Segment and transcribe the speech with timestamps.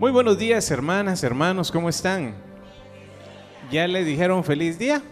[0.00, 2.36] Muy buenos días, hermanas, hermanos, ¿cómo están?
[3.68, 5.02] ¿Ya le dijeron feliz día?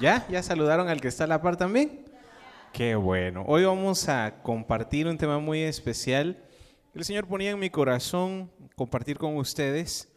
[0.00, 0.26] ¿Ya?
[0.28, 2.04] ¿Ya saludaron al que está a la par también?
[2.72, 3.44] Qué bueno.
[3.46, 6.42] Hoy vamos a compartir un tema muy especial.
[6.96, 10.08] El Señor ponía en mi corazón compartir con ustedes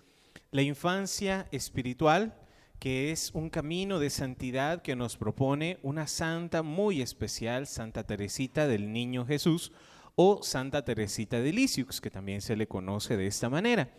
[0.49, 2.33] la infancia espiritual,
[2.79, 8.65] que es un camino de santidad que nos propone una santa muy especial, Santa Teresita
[8.65, 9.71] del Niño Jesús,
[10.15, 13.89] o Santa Teresita de Lisieux, que también se le conoce de esta manera.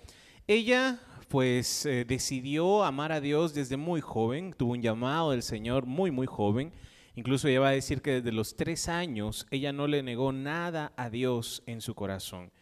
[0.47, 5.87] Ella pues eh, decidió amar a Dios desde muy joven, tuvo un llamado del Señor
[5.87, 6.73] muy, muy joven.
[7.17, 10.93] Incluso ella va a decir que desde los tres años ella no le negó nada
[10.97, 12.53] a Dios en su corazón.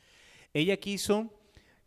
[0.52, 1.30] Ella quiso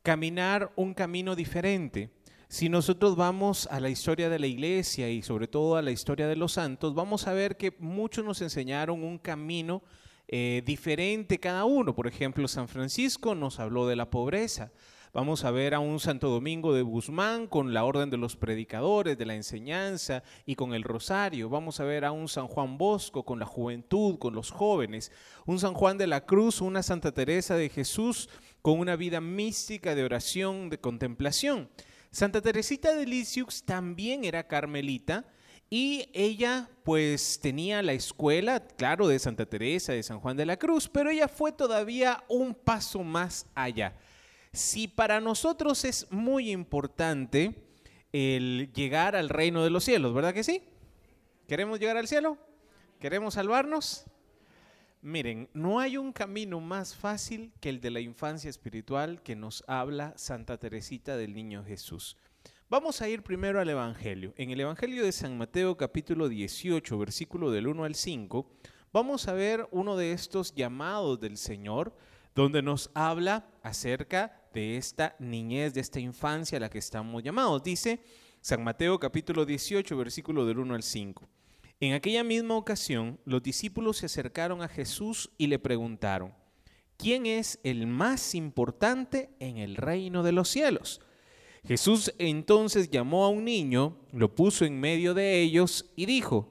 [0.04, 2.12] caminar un camino diferente.
[2.50, 6.28] Si nosotros vamos a la historia de la iglesia y sobre todo a la historia
[6.28, 9.82] de los santos, vamos a ver que muchos nos enseñaron un camino
[10.28, 11.96] eh, diferente cada uno.
[11.96, 14.72] Por ejemplo, San Francisco nos habló de la pobreza.
[15.14, 19.18] Vamos a ver a un Santo Domingo de Guzmán con la orden de los predicadores,
[19.18, 21.50] de la enseñanza y con el rosario.
[21.50, 25.12] Vamos a ver a un San Juan Bosco con la juventud, con los jóvenes.
[25.46, 28.30] Un San Juan de la Cruz, una Santa Teresa de Jesús
[28.62, 31.70] con una vida mística de oración, de contemplación.
[32.12, 35.26] Santa Teresita de Lisieux también era carmelita
[35.70, 40.58] y ella pues tenía la escuela, claro, de Santa Teresa, de San Juan de la
[40.58, 43.94] Cruz, pero ella fue todavía un paso más allá.
[44.54, 47.56] Si para nosotros es muy importante
[48.14, 50.64] el llegar al reino de los cielos, ¿verdad que sí?
[51.48, 52.38] ¿Queremos llegar al cielo?
[53.00, 54.06] ¿Queremos salvarnos?
[55.02, 59.64] Miren, no hay un camino más fácil que el de la infancia espiritual que nos
[59.68, 62.18] habla Santa Teresita del Niño Jesús.
[62.70, 64.34] Vamos a ir primero al Evangelio.
[64.36, 68.46] En el Evangelio de San Mateo capítulo 18, versículo del 1 al 5,
[68.92, 71.96] vamos a ver uno de estos llamados del Señor
[72.36, 77.64] donde nos habla acerca de esta niñez, de esta infancia a la que estamos llamados.
[77.64, 78.04] Dice
[78.42, 81.26] San Mateo capítulo 18, versículo del 1 al 5.
[81.80, 86.34] En aquella misma ocasión, los discípulos se acercaron a Jesús y le preguntaron,
[86.98, 91.00] ¿quién es el más importante en el reino de los cielos?
[91.66, 96.50] Jesús entonces llamó a un niño, lo puso en medio de ellos y dijo,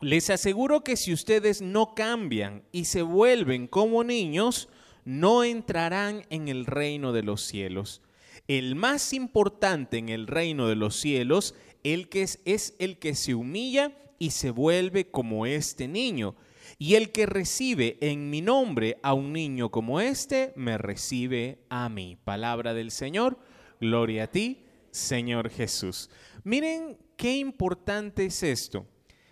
[0.00, 4.68] les aseguro que si ustedes no cambian y se vuelven como niños,
[5.04, 8.02] no entrarán en el reino de los cielos.
[8.48, 13.14] El más importante en el reino de los cielos el que es, es el que
[13.14, 16.34] se humilla y se vuelve como este niño.
[16.78, 21.88] Y el que recibe en mi nombre a un niño como este, me recibe a
[21.88, 22.18] mí.
[22.24, 23.38] Palabra del Señor.
[23.84, 26.08] Gloria a ti, Señor Jesús.
[26.42, 28.86] Miren qué importante es esto.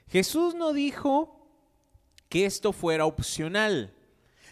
[0.09, 1.49] Jesús no dijo
[2.29, 3.95] que esto fuera opcional.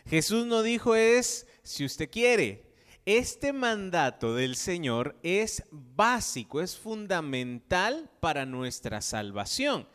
[0.06, 2.72] Jesús no dijo es si usted quiere.
[3.04, 9.86] Este mandato del Señor es básico, es fundamental para nuestra salvación.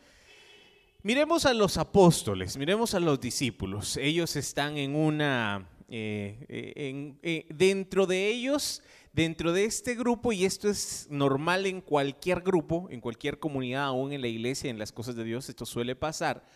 [1.02, 3.96] Miremos a los apóstoles, miremos a los discípulos.
[3.96, 8.84] Ellos están en una, eh, eh, eh, dentro de ellos
[9.16, 14.12] Dentro de este grupo, y esto es normal en cualquier grupo, en cualquier comunidad, aún
[14.12, 16.46] en la iglesia, en las cosas de Dios, esto suele pasar.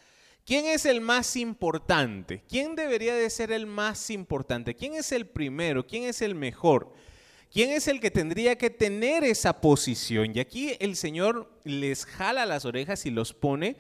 [0.44, 2.44] ¿Quién es el más importante?
[2.46, 4.74] ¿Quién debería de ser el más importante?
[4.74, 5.86] ¿Quién es el primero?
[5.86, 6.92] ¿Quién es el mejor?
[7.50, 10.32] ¿Quién es el que tendría que tener esa posición?
[10.34, 13.78] Y aquí el Señor les jala las orejas y los pone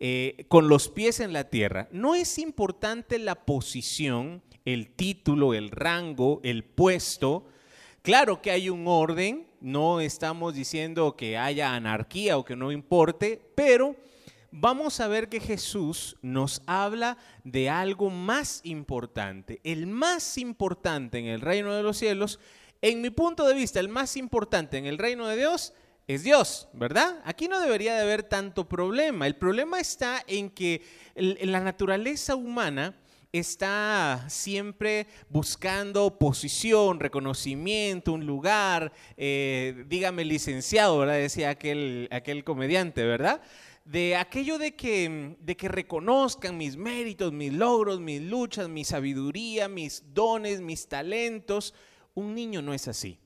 [0.00, 1.88] eh, con los pies en la tierra.
[1.92, 7.46] No es importante la posición, el título, el rango, el puesto,
[8.02, 13.42] Claro que hay un orden, no estamos diciendo que haya anarquía o que no importe,
[13.54, 13.96] pero
[14.50, 19.60] vamos a ver que Jesús nos habla de algo más importante.
[19.64, 22.38] El más importante en el reino de los cielos,
[22.80, 25.74] en mi punto de vista, el más importante en el reino de Dios
[26.06, 27.20] es Dios, ¿verdad?
[27.24, 29.26] Aquí no debería de haber tanto problema.
[29.26, 30.82] El problema está en que
[31.14, 32.96] la naturaleza humana
[33.32, 41.16] está siempre buscando posición, reconocimiento, un lugar, eh, dígame licenciado, ¿verdad?
[41.16, 43.42] Decía aquel, aquel comediante, ¿verdad?
[43.84, 49.68] De aquello de que, de que reconozcan mis méritos, mis logros, mis luchas, mi sabiduría,
[49.68, 51.74] mis dones, mis talentos.
[52.14, 53.18] Un niño no es así.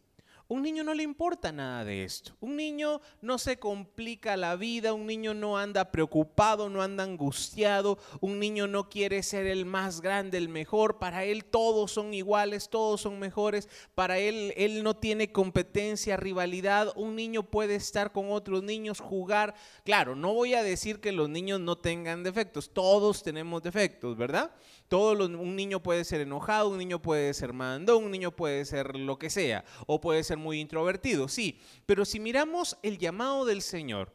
[0.53, 2.35] Un niño no le importa nada de esto.
[2.41, 7.97] Un niño no se complica la vida, un niño no anda preocupado, no anda angustiado,
[8.21, 10.99] un niño no quiere ser el más grande, el mejor.
[10.99, 13.67] Para él todos son iguales, todos son mejores.
[13.95, 16.93] Para él, él no tiene competencia, rivalidad.
[16.97, 19.55] Un niño puede estar con otros niños, jugar.
[19.87, 24.51] Claro, no voy a decir que los niños no tengan defectos, todos tenemos defectos, ¿verdad?
[24.89, 28.95] Todos un niño puede ser enojado, un niño puede ser mandón, un niño puede ser
[28.95, 31.59] lo que sea, o puede ser muy introvertido, sí.
[31.87, 34.13] Pero si miramos el llamado del Señor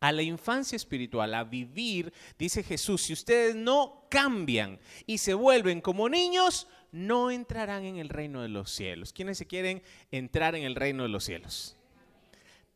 [0.00, 5.80] a la infancia espiritual, a vivir, dice Jesús, si ustedes no cambian y se vuelven
[5.80, 9.12] como niños, no entrarán en el reino de los cielos.
[9.12, 11.76] ¿Quiénes se quieren entrar en el reino de los cielos?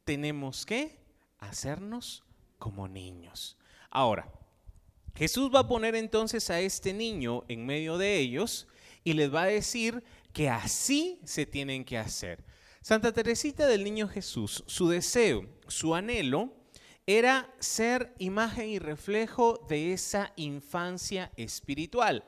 [0.05, 0.99] Tenemos que
[1.39, 2.25] hacernos
[2.59, 3.57] como niños.
[3.91, 4.33] Ahora,
[5.15, 8.69] Jesús va a poner entonces a este niño en medio de ellos
[9.05, 10.03] y les va a decir
[10.33, 12.45] que así se tienen que hacer.
[12.81, 16.53] Santa Teresita del Niño Jesús, su deseo, su anhelo
[17.07, 22.25] era ser imagen y reflejo de esa infancia espiritual.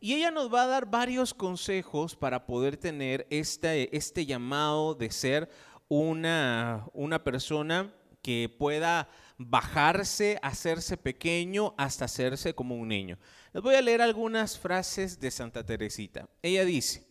[0.00, 5.10] Y ella nos va a dar varios consejos para poder tener este, este llamado de
[5.10, 5.50] ser
[5.88, 7.92] una, una persona
[8.22, 13.18] que pueda bajarse, hacerse pequeño hasta hacerse como un niño.
[13.52, 16.28] Les voy a leer algunas frases de Santa Teresita.
[16.40, 17.06] Ella dice,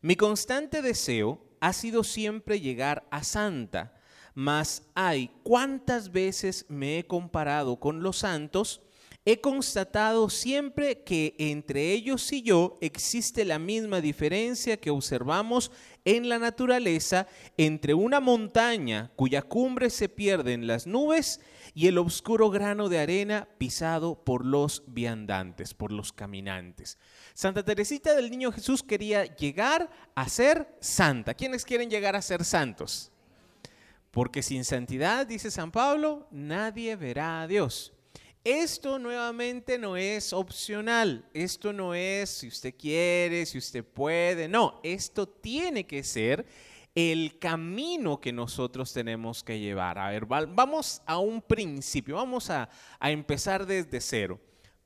[0.00, 3.94] mi constante deseo ha sido siempre llegar a santa,
[4.34, 8.80] mas hay cuántas veces me he comparado con los santos,
[9.24, 15.70] he constatado siempre que entre ellos y yo existe la misma diferencia que observamos
[16.04, 21.38] en la naturaleza entre una montaña cuya cumbre se pierde en las nubes
[21.74, 26.98] y el oscuro grano de arena pisado por los viandantes, por los caminantes.
[27.34, 31.34] Santa Teresita del Niño Jesús quería llegar a ser santa.
[31.34, 33.10] ¿Quiénes quieren llegar a ser santos?
[34.10, 37.92] Porque sin santidad, dice San Pablo, nadie verá a Dios.
[38.44, 44.80] Esto nuevamente no es opcional, esto no es si usted quiere, si usted puede, no,
[44.82, 46.44] esto tiene que ser
[46.94, 49.98] el camino que nosotros tenemos que llevar.
[49.98, 52.68] A ver, vamos a un principio, vamos a,
[53.00, 54.40] empezar desde cero.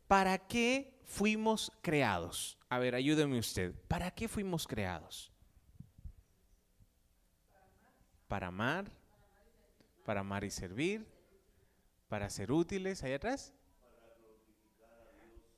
[0.07, 2.59] ¿Para qué fuimos creados?
[2.69, 3.75] A ver, ayúdeme usted.
[3.89, 5.33] ¿Para qué fuimos creados?
[8.29, 8.91] Para amar,
[10.05, 11.07] para amar y servir,
[12.09, 13.53] para ser útiles, ahí atrás.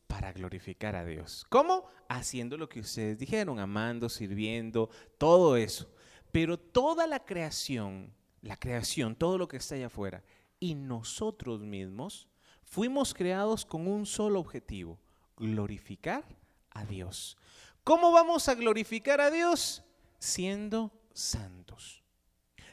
[0.06, 1.44] Para glorificar a Dios.
[1.50, 1.90] ¿Cómo?
[2.08, 5.90] Haciendo lo que ustedes dijeron, amando, sirviendo, todo eso.
[6.32, 10.22] Pero toda la creación, la creación, todo lo que está allá afuera,
[10.60, 12.28] y nosotros mismos,
[12.64, 14.98] fuimos creados con un solo objetivo,
[15.36, 16.24] glorificar
[16.70, 17.36] a Dios.
[17.84, 19.82] ¿Cómo vamos a glorificar a Dios?
[20.18, 22.02] Siendo santos.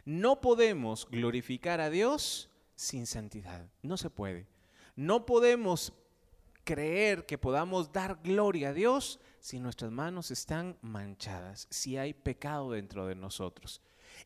[0.04, 3.69] No podemos glorificar a Dios sin santidad.
[3.81, 4.48] No se puede.
[4.96, 5.94] No podemos
[6.63, 12.71] creer que podamos dar gloria a Dios si nuestras manos están manchadas, si hay pecado
[12.71, 13.80] dentro de nosotros.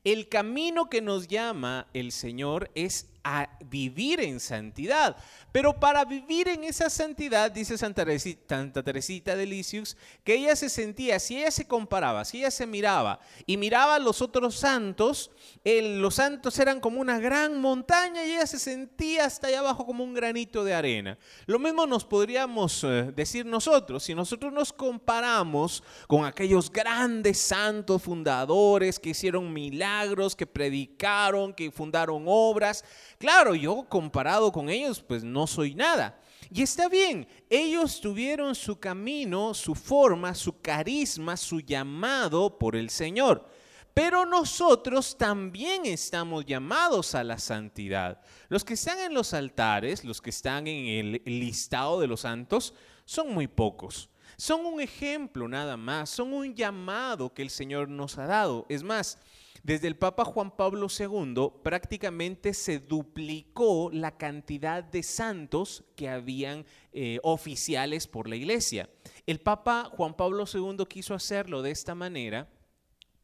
[0.06, 5.16] El camino que nos llama el Señor es a vivir en santidad.
[5.52, 11.20] Pero para vivir en esa santidad, dice Santa Teresita, de Lisius, que ella se sentía,
[11.20, 15.32] si ella se comparaba, si ella se miraba y miraba a los otros santos,
[15.64, 20.04] los santos eran como una gran montaña y ella se sentía hasta allá abajo como
[20.04, 21.18] un granito de arena.
[21.46, 28.04] Lo mismo nos podríamos eh, decir nosotros, si nosotros nos comparamos con aquellos grandes santos
[28.04, 32.84] fundadores que hicieron milagros, que predicaron, que fundaron obras,
[33.20, 36.18] Claro, yo comparado con ellos, pues no soy nada.
[36.50, 42.90] Y está bien, ellos tuvieron su camino, su forma, su carisma, su llamado por el
[42.90, 43.46] Señor.
[43.94, 48.22] Pero nosotros también estamos llamados a la santidad.
[48.48, 52.74] Los que están en los altares, los que están en el listado de los santos,
[53.04, 54.10] son muy pocos.
[54.38, 58.66] Son un ejemplo nada más, son un llamado que el Señor nos ha dado.
[58.70, 59.20] Es más,
[59.64, 66.66] desde el Papa Juan Pablo II prácticamente se duplicó la cantidad de santos que habían
[66.94, 68.90] eh, oficiales por la iglesia.
[69.26, 72.50] El Papa Juan Pablo II quiso hacerlo de esta manera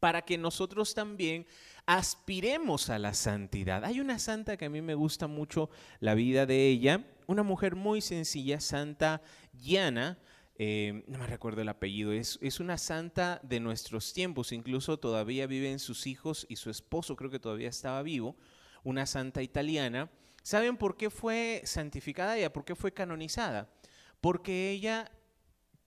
[0.00, 1.46] para que nosotros también
[1.86, 3.84] aspiremos a la santidad.
[3.84, 7.76] Hay una santa que a mí me gusta mucho la vida de ella, una mujer
[7.76, 10.18] muy sencilla, Santa Diana,
[10.58, 15.46] eh, no me recuerdo el apellido, es, es, una santa de nuestros tiempos, incluso todavía
[15.46, 18.36] viven sus hijos y su esposo, creo que todavía estaba vivo,
[18.82, 20.10] una santa italiana.
[20.42, 22.52] ¿Saben por qué fue santificada ella?
[22.52, 23.68] ¿Por qué fue canonizada?
[24.20, 25.10] Porque ella,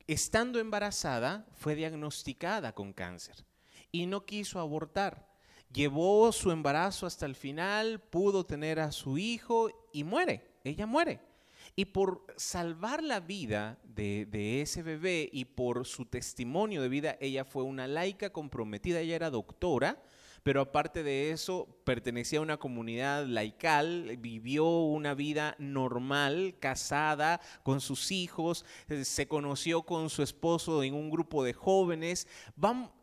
[0.05, 3.45] estando embarazada, fue diagnosticada con cáncer
[3.91, 5.27] y no quiso abortar.
[5.71, 11.28] llevó su embarazo hasta el final, pudo tener a su hijo y muere, ella muere.
[11.75, 17.45] Y por salvar la vida de, ese bebé y por su testimonio de vida, ella
[17.45, 20.01] fue una laica comprometida, ella era doctora,
[20.43, 27.81] pero aparte de eso pertenecía a una comunidad laical, vivió una vida normal, casada con
[27.81, 32.27] sus hijos, eh, se conoció con su esposo en un grupo de jóvenes.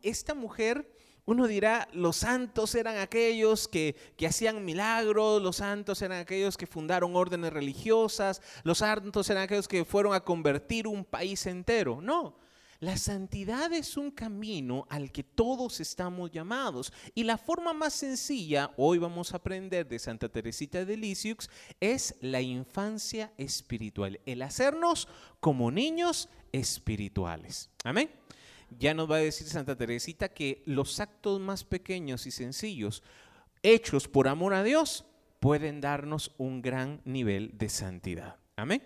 [0.01, 0.96] Esta mujer
[1.27, 7.17] uno dirá, los santos eran aquellos que, hacían milagros, los santos eran aquellos que fundaron
[7.17, 11.99] órdenes religiosas, los santos eran aquellos que fueron a convertir un país entero.
[12.01, 12.37] No,
[12.79, 16.93] la santidad es un camino al que todos estamos llamados.
[17.13, 21.49] Y la forma más sencilla, hoy vamos a aprender de Santa Teresita de Lisieux,
[21.81, 25.09] es la infancia espiritual, el hacernos
[25.41, 27.69] como niños espirituales.
[27.83, 28.09] Amén
[28.71, 33.03] ya nos va a decir Santa Teresita que los actos más pequeños y sencillos,
[33.63, 35.05] hechos por amor a Dios,
[35.39, 38.37] pueden darnos un gran nivel de santidad.
[38.55, 38.83] Amén.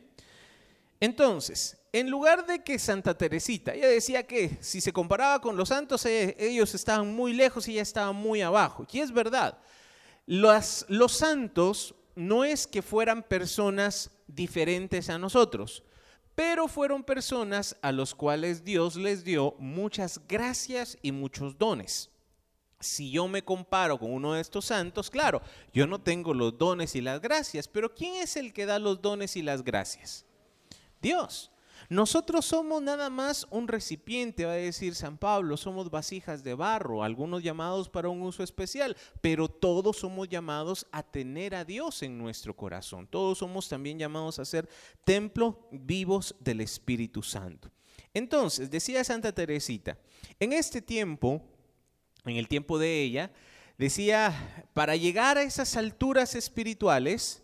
[1.00, 5.70] Entonces, en lugar de que Santa Teresita, ella decía que si se comparaba con los
[5.70, 8.86] santos, eh, ellos estaban muy lejos y ella estaba muy abajo.
[8.92, 9.58] Y es verdad,
[10.26, 15.84] los, los santos no es que fueran personas diferentes a nosotros,
[16.36, 22.10] pero fueron personas a los cuales Dios les dio muchas gracias y muchos dones.
[22.80, 26.96] Si yo me comparo con uno de estos santos, claro, yo no tengo los dones
[26.96, 30.26] y las gracias, pero ¿quién es el que da los dones y las gracias?
[31.02, 31.51] Dios.
[31.92, 37.04] Nosotros somos nada más un recipiente, va a decir San Pablo, somos vasijas de barro,
[37.04, 42.18] algunos llamados para un uso especial, pero todos somos llamados a tener a Dios en
[42.18, 43.08] nuestro corazón.
[43.08, 44.70] Todos somos también llamados a ser
[45.04, 47.70] templo vivos del Espíritu Santo.
[48.14, 49.98] Entonces, decía Santa Teresita,
[50.40, 51.42] en este tiempo,
[52.24, 53.34] en el tiempo de ella,
[53.78, 57.44] decía, para llegar a esas alturas espirituales,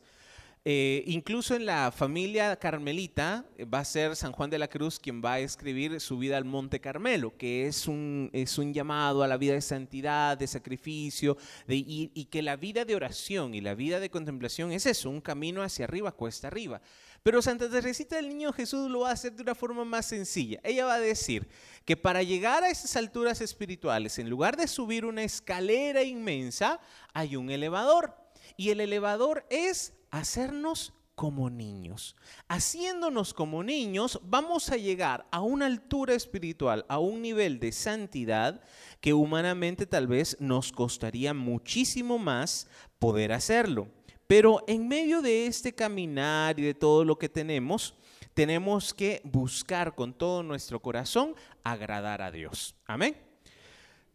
[0.70, 5.00] eh, incluso en la familia carmelita eh, va a ser San Juan de la Cruz
[5.00, 9.24] quien va a escribir su vida al Monte Carmelo, que es un, es un llamado
[9.24, 13.54] a la vida de santidad, de sacrificio, de, y, y que la vida de oración
[13.54, 16.82] y la vida de contemplación es eso, un camino hacia arriba, cuesta arriba.
[17.24, 20.60] Pero Santa Teresita del Niño Jesús lo va a hacer de una forma más sencilla.
[20.66, 21.48] Ella va a decir
[21.86, 26.82] que para llegar a esas alturas espirituales, en lugar de subir una escalera inmensa,
[27.14, 28.14] hay un elevador.
[28.58, 32.16] Y el elevador es hacernos como niños.
[32.48, 38.62] Haciéndonos como niños, vamos a llegar a una altura espiritual, a un nivel de santidad
[39.02, 42.68] que humanamente tal vez nos costaría muchísimo más
[43.00, 43.88] poder hacerlo.
[44.28, 47.96] Pero en medio de este caminar y de todo lo que tenemos,
[48.36, 51.34] tenemos que buscar con todo nuestro corazón
[51.64, 52.76] agradar a Dios.
[52.86, 53.27] Amén.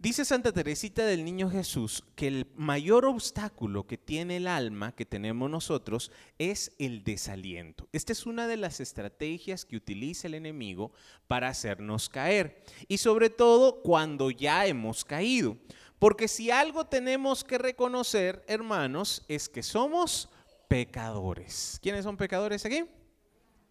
[0.03, 5.07] Dice Santa Teresita del Niño Jesús que el mayor obstáculo que tiene el alma, que
[5.07, 7.89] tenemos nosotros, es el desaliento.
[7.93, 10.91] Esta es una de las estrategias que utiliza el enemigo
[11.29, 12.65] para hacernos caer.
[12.89, 15.57] Y sobre todo cuando ya hemos caído.
[16.01, 20.29] Porque si algo tenemos que reconocer, hermanos, es que somos
[20.67, 21.79] pecadores.
[21.81, 22.87] ¿Quiénes son pecadores aquí?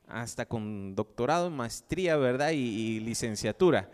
[0.08, 2.52] Hasta con doctorado, maestría, ¿verdad?
[2.52, 3.92] y, licenciatura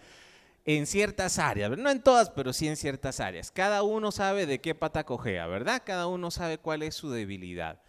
[0.68, 3.52] en ciertas áreas, no en todas, pero sí en ciertas áreas.
[3.52, 5.82] Cada uno sabe de qué pata cojea, ¿verdad?
[5.86, 7.82] Cada uno sabe cuál es su debilidad.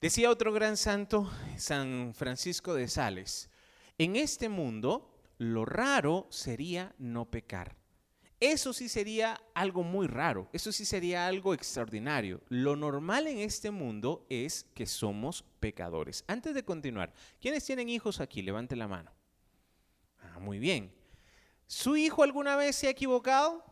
[0.00, 3.50] Decía otro gran santo, San Francisco de Sales,
[3.98, 7.76] en este mundo lo raro sería no pecar.
[8.40, 12.42] Eso sí sería algo muy raro, eso sí sería algo extraordinario.
[12.48, 16.24] Lo normal en este mundo es que somos pecadores.
[16.26, 18.42] Antes de continuar, ¿quiénes tienen hijos aquí?
[18.42, 19.12] Levante la mano.
[20.18, 21.01] Ah, muy bien.
[21.72, 23.64] ¿Su hijo alguna vez se ha equivocado?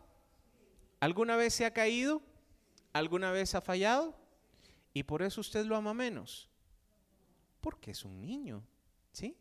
[0.99, 2.19] ¿Alguna vez se ha caído?
[2.93, 4.17] ¿Alguna vez ha fallado?
[4.91, 6.49] Y por eso usted lo ama menos.
[7.61, 8.63] Porque es un niño,
[9.11, 9.37] ¿sí?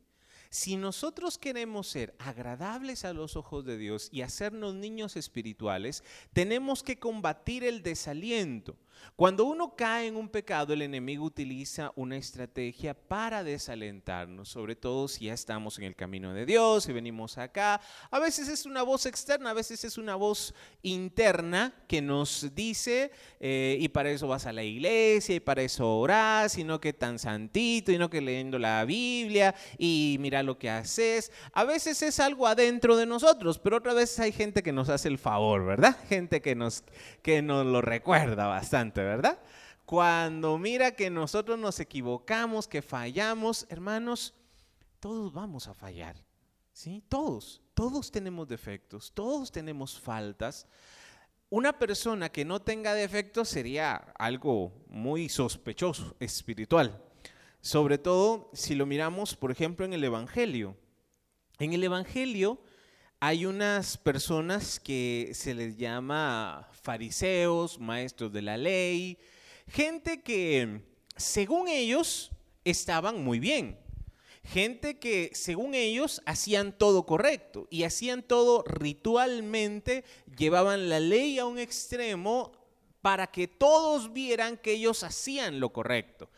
[0.51, 6.83] Si nosotros queremos ser agradables a los ojos de Dios y hacernos niños espirituales, tenemos
[6.83, 8.77] que combatir el desaliento.
[9.17, 15.09] Cuando uno cae en un pecado, el enemigo utiliza una estrategia para desalentarnos, sobre todo
[15.09, 17.81] si ya estamos en el camino de Dios, y venimos acá.
[18.11, 23.11] A veces es una voz externa, a veces es una voz interna que nos dice,
[23.41, 26.95] eh, y para eso vas a la iglesia, y para eso orás, y no que
[26.95, 31.31] tan santito, y no que leyendo la Biblia, y mira lo que haces.
[31.53, 35.09] A veces es algo adentro de nosotros, pero otra vez hay gente que nos hace
[35.09, 35.97] el favor, ¿verdad?
[36.09, 36.85] Gente que nos,
[37.23, 38.90] que nos lo recuerda bastante.
[38.95, 39.39] ¿Verdad?
[39.85, 44.35] Cuando mira que nosotros nos equivocamos, que fallamos, hermanos,
[45.01, 46.17] todos vamos a fallar.
[46.73, 47.03] ¿Sí?
[47.09, 50.67] Todos, todos tenemos defectos, todos tenemos faltas.
[51.53, 57.03] una persona que no tenga defectos sería algo muy sospechoso, espiritual.
[57.61, 60.77] Sobre todo si lo miramos, por ejemplo, en el Evangelio.
[61.59, 62.61] En el Evangelio
[63.23, 69.19] hay unas personas que se les llama fariseos, maestros de la ley,
[69.69, 70.81] gente que,
[71.17, 72.31] según ellos,
[72.65, 73.79] estaban muy bien.
[74.43, 80.03] Gente que, según ellos, hacían todo correcto y hacían todo ritualmente,
[80.39, 82.53] llevaban la ley a un extremo
[83.03, 86.31] para que todos vieran que ellos hacían lo correcto.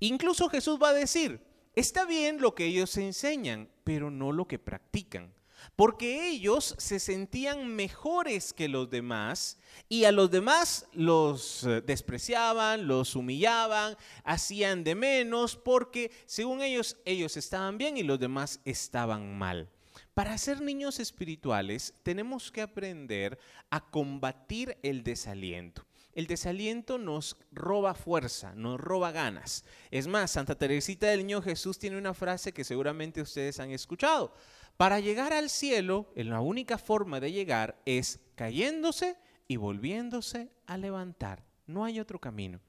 [0.00, 1.40] Incluso Jesús va a decir,
[1.76, 5.32] está bien lo que ellos enseñan, pero no lo que practican
[5.76, 12.86] porque ellos se sentían mejores que los demás y a los demás los eh, despreciaban,
[12.86, 19.36] los humillaban, hacían de menos, porque según ellos ellos estaban bien y los demás estaban
[19.36, 19.68] mal.
[20.14, 23.38] Para ser niños espirituales tenemos que aprender
[23.70, 25.84] a combatir el desaliento.
[26.14, 29.64] El desaliento nos roba fuerza, nos roba ganas.
[29.90, 34.32] Es más, Santa Teresita del Niño Jesús tiene una frase que seguramente ustedes han escuchado.
[34.76, 39.16] Para llegar al cielo, la única forma de llegar es cayéndose
[39.46, 41.44] y volviéndose a levantar.
[41.66, 42.60] No hay otro camino.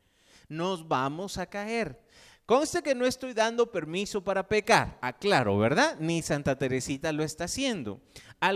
[0.48, 2.00] Nos vamos a caer.
[2.46, 5.98] Conste que no estoy dando permiso para pecar, aclaro, ¿verdad?
[6.00, 8.00] Ni Santa Teresita lo está haciendo.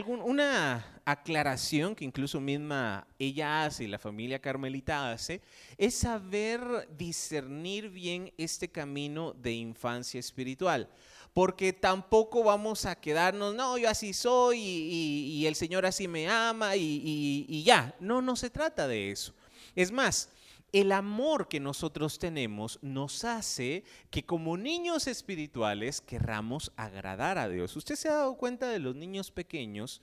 [0.05, 5.41] Una aclaración que incluso misma ella hace y la familia carmelita hace
[5.75, 10.87] es saber discernir bien este camino de infancia espiritual
[11.39, 16.75] porque tampoco vamos a quedarnos, no, yo así soy y, el Señor así me ama
[16.75, 17.95] y, y ya.
[18.01, 19.33] No, no se trata de eso.
[19.73, 20.33] Es más,
[20.73, 27.73] el amor que nosotros tenemos nos hace que como niños espirituales querramos agradar a Dios.
[27.77, 30.01] Usted se ha dado cuenta de los niños pequeños,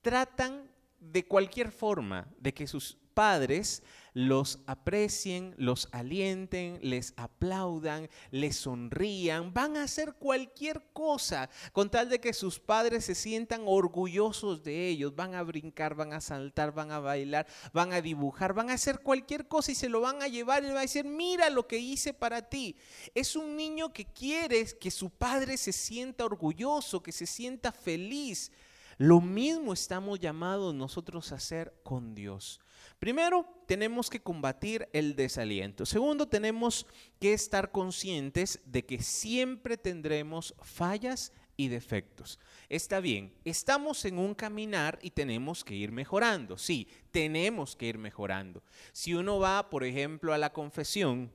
[0.00, 0.70] tratan
[1.00, 3.82] de cualquier forma de que sus padres
[4.18, 12.08] los aprecien, los alienten, les aplaudan, les sonrían, van a hacer cualquier cosa con tal
[12.08, 16.74] de que sus padres se sientan orgullosos de ellos, van a brincar, van a saltar,
[16.74, 20.20] van a bailar, van a dibujar, van a hacer cualquier cosa y se lo van
[20.20, 22.74] a llevar y le va a decir, mira lo que hice para ti.
[23.14, 28.50] Es un niño que quiere que su padre se sienta orgulloso, que se sienta feliz.
[28.96, 32.58] Lo mismo estamos llamados nosotros a hacer con Dios.
[32.98, 35.86] Primero, tenemos que combatir el desaliento.
[35.86, 36.86] Segundo, tenemos
[37.20, 42.40] que estar conscientes de que siempre tendremos fallas y defectos.
[42.68, 46.58] Está bien, estamos en un caminar y tenemos que ir mejorando.
[46.58, 48.62] Sí, tenemos que ir mejorando.
[48.92, 51.30] Si uno va, por ejemplo, a la confesión,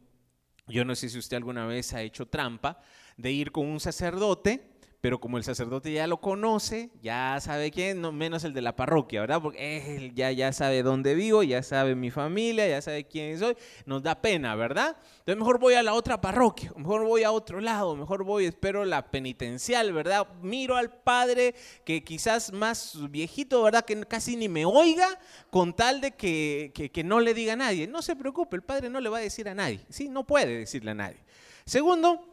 [0.68, 2.82] yo no sé si usted alguna vez ha hecho trampa
[3.18, 4.73] de ir con un sacerdote
[5.04, 8.74] pero como el sacerdote ya lo conoce, ya sabe quién, no menos el de la
[8.78, 9.42] parroquia, ¿verdad?
[9.42, 13.58] Porque él ya, ya sabe dónde vivo, ya sabe mi familia, ya sabe quién soy,
[13.86, 14.96] nos da pena, ¿verdad?
[15.20, 18.86] Entonces mejor voy a la otra parroquia, mejor voy a otro lado, mejor voy, espero
[18.86, 20.26] la penitencial, ¿verdad?
[20.42, 23.84] Miro al padre que quizás más viejito, ¿verdad?
[23.84, 27.58] Que casi ni me oiga, con tal de que, que, que no le diga a
[27.58, 27.88] nadie.
[27.88, 30.08] No se preocupe, el padre no le va a decir a nadie, ¿sí?
[30.08, 31.20] No puede decirle a nadie.
[31.66, 32.26] Segundo,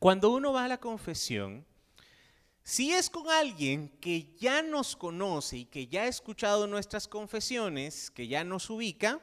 [0.00, 1.64] cuando uno va a la confesión,
[2.66, 8.10] si es con alguien que ya nos conoce y que ya ha escuchado nuestras confesiones,
[8.10, 9.20] que ya nos ubica,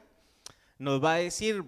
[0.78, 1.62] nos va a decir,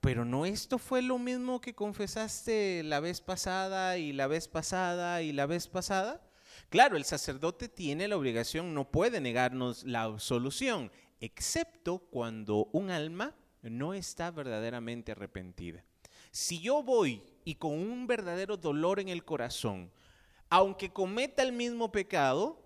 [0.00, 5.20] pero no esto fue lo mismo que confesaste la vez pasada y la vez pasada
[5.20, 6.26] y la vez pasada.
[6.70, 13.34] Claro, el sacerdote tiene la obligación, no puede negarnos la absolución, excepto cuando un alma
[13.60, 15.84] no está verdaderamente arrepentida.
[16.30, 19.92] Si yo voy y con un verdadero dolor en el corazón,
[20.50, 22.62] aunque cometa el mismo pecado,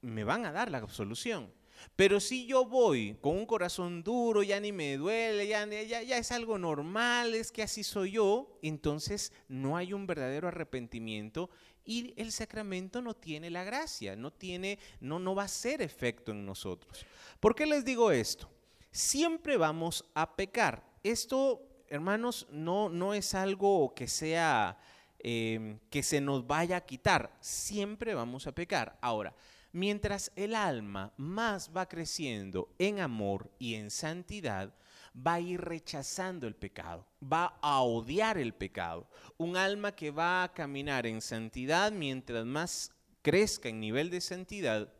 [0.00, 1.50] me van a dar la absolución.
[1.94, 6.58] Pero si yo voy con un corazón duro, ya ni me duele, ya, es algo
[6.58, 11.50] normal, es que así soy yo, entonces no hay un verdadero arrepentimiento
[11.84, 16.32] y el sacramento no tiene la gracia, no tiene, no, no va a ser efecto
[16.32, 17.06] en nosotros.
[17.40, 18.50] ¿Por qué les digo esto?
[18.90, 20.82] Siempre vamos a pecar.
[21.02, 24.78] Esto, hermanos, no, no es algo que sea
[25.18, 27.36] Em, que se nos vaya a quitar.
[27.40, 28.98] Siempre vamos a pecar.
[29.00, 29.34] Ahora,
[29.72, 34.72] mientras el alma más va creciendo en amor y en santidad,
[35.16, 39.08] va a ir rechazando el pecado, va a odiar el pecado.
[39.38, 44.92] Un alma que va a caminar en santidad, mientras más crezca en nivel de santidad,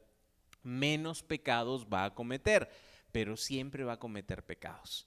[0.62, 2.68] menos pecados va a cometer,
[3.12, 5.06] pero siempre va a cometer pecados.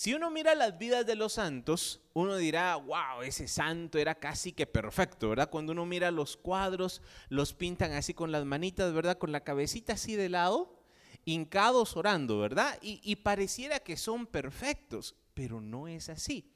[0.00, 4.50] Si uno mira las vidas de los santos, uno dirá, wow, ese santo era casi
[4.50, 5.50] que perfecto, ¿verdad?
[5.50, 9.18] Cuando uno mira los cuadros, los pintan así con las manitas, ¿verdad?
[9.18, 10.74] Con la cabecita así de lado.
[11.26, 12.78] hincados orando, ¿verdad?
[12.80, 16.50] Y, y pareciera que son perfectos, pero no es así.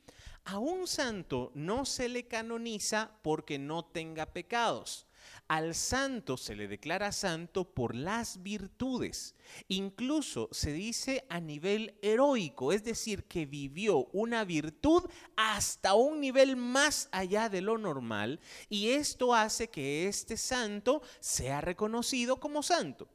[0.45, 5.07] A un santo no se le canoniza porque no tenga pecados.
[5.49, 9.35] Al santo se le declara santo por las virtudes.
[9.69, 15.05] Incluso se dice a nivel heroico, es decir, que vivió una virtud
[15.37, 21.61] hasta un nivel más allá de lo normal y esto hace que este santo sea
[21.61, 23.09] reconocido como santo.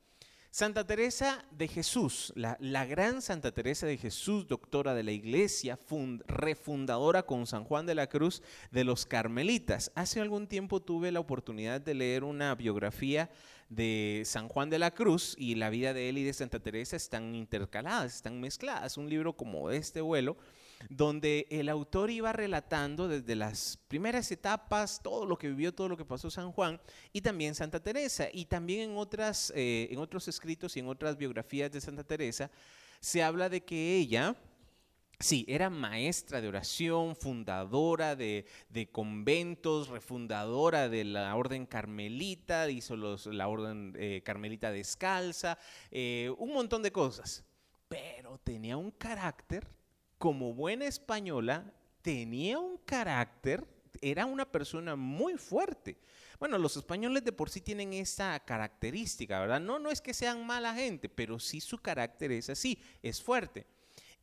[0.52, 5.78] Santa Teresa de Jesús, la, gran Santa Teresa de Jesús, doctora de la Iglesia,
[6.26, 9.92] refundadora con San Juan de la Cruz de los Carmelitas.
[9.94, 13.30] Hace algún tiempo tuve la oportunidad de leer una biografía
[13.70, 16.96] de San Juan de la Cruz y la vida de él y de Santa Teresa
[16.96, 18.98] están intercaladas, están mezcladas.
[18.98, 20.36] Un libro como este vuelo
[20.88, 25.98] donde el autor iba relatando desde las primeras etapas todo lo que vivió, todo lo
[25.98, 26.80] que pasó San Juan
[27.12, 28.28] y también Santa Teresa.
[28.32, 32.50] Y también en, otras, eh, en otros escritos y en otras biografías de Santa Teresa
[33.00, 34.36] se habla de que ella...
[35.22, 38.46] Sí, era maestra de oración, fundadora de,
[38.94, 45.58] conventos, refundadora de la orden carmelita, hizo la orden eh, carmelita descalza,
[45.92, 47.44] eh, un montón de cosas.
[47.89, 49.68] Pero tenía un carácter
[50.20, 53.66] como buena española, tenía un carácter,
[54.02, 55.98] era una persona muy fuerte.
[56.40, 59.62] Bueno, los españoles de por sí tienen esa característica, ¿verdad?
[59.62, 63.66] No, no es que sean mala gente, pero sí su carácter es así, es fuerte.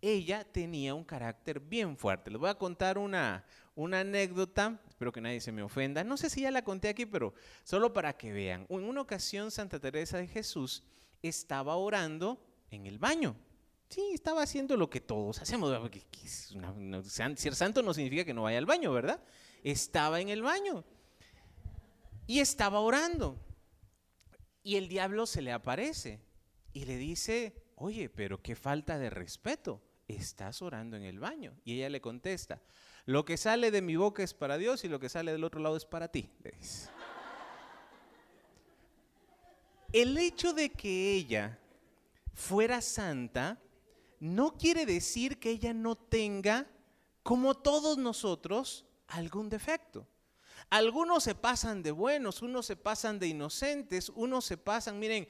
[0.03, 2.31] Ella tenía un carácter bien fuerte.
[2.31, 6.05] Les voy a contar una, una anécdota, espero que nadie se me ofenda.
[6.05, 7.33] No sé si ya la conté aquí, pero
[7.65, 8.67] solo para que vean.
[8.69, 10.83] En una ocasión Santa Teresa de Jesús
[11.23, 12.39] estaba orando
[12.71, 13.35] en el baño.
[13.89, 15.71] Sí, estaba haciendo lo que todos hacemos.
[17.37, 19.23] ser santo no significa que no vaya al baño, ¿verdad?
[19.63, 20.85] Estaba en el baño
[22.27, 23.39] y estaba orando.
[24.63, 26.21] Y el diablo se le aparece
[26.73, 29.83] y le dice, oye, pero qué falta de respeto.
[30.09, 31.57] Estás orando en el baño.
[31.65, 32.63] Y ella le contesta,
[33.07, 35.61] lo que sale de mi boca es para Dios y lo que sale del otro
[35.61, 36.29] lado es para ti.
[39.93, 41.59] El hecho de que ella
[42.35, 43.61] fuera santa
[44.21, 46.67] no quiere decir que ella no tenga,
[47.23, 50.07] como todos nosotros, algún defecto.
[50.71, 55.29] Algunos se pasan de buenos, unos se pasan de inocentes, unos se pasan, miren,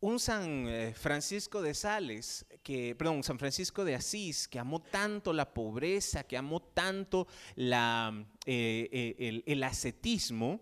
[0.00, 5.32] un San eh, Francisco de Sales, que, perdón, San Francisco de Asís, que amó tanto
[5.32, 10.60] la pobreza, que amó tanto eh, eh, el, el ascetismo,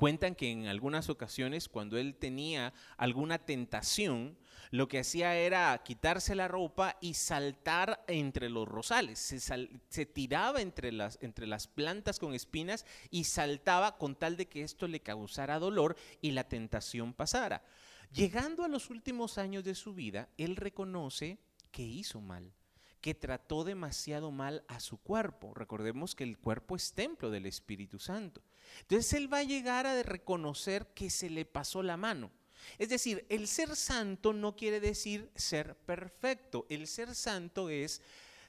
[0.00, 4.34] cuentan que en algunas ocasiones cuando él tenía alguna tentación,
[4.70, 9.18] lo que hacía era quitarse la ropa y saltar entre los rosales.
[9.18, 14.62] Se, tiraba entre las, entre las plantas con espinas y saltaba con tal de que
[14.62, 17.62] esto le causara dolor y la tentación pasara.
[18.10, 21.36] Llegando a los últimos años de su vida, él reconoce
[21.72, 22.54] que hizo mal
[23.00, 25.54] que trató demasiado mal a su cuerpo.
[25.54, 28.42] Recordemos que el cuerpo es templo del Espíritu Santo.
[28.82, 32.30] Entonces él va a llegar a reconocer que se le pasó la mano.
[32.78, 36.66] Es decir, el ser santo no quiere decir ser perfecto.
[36.68, 38.02] El ser santo es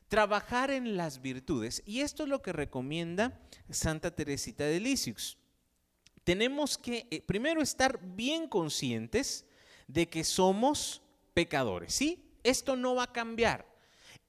[0.10, 1.82] trabajar en las virtudes.
[1.86, 5.38] Y esto es lo que recomienda Santa Teresita de Lisieux.
[6.24, 9.46] Tenemos que eh, primero estar bien conscientes
[9.88, 11.02] de que somos
[11.34, 11.94] pecadores.
[11.94, 12.38] ¿Sí?
[12.44, 13.71] Esto no va a cambiar.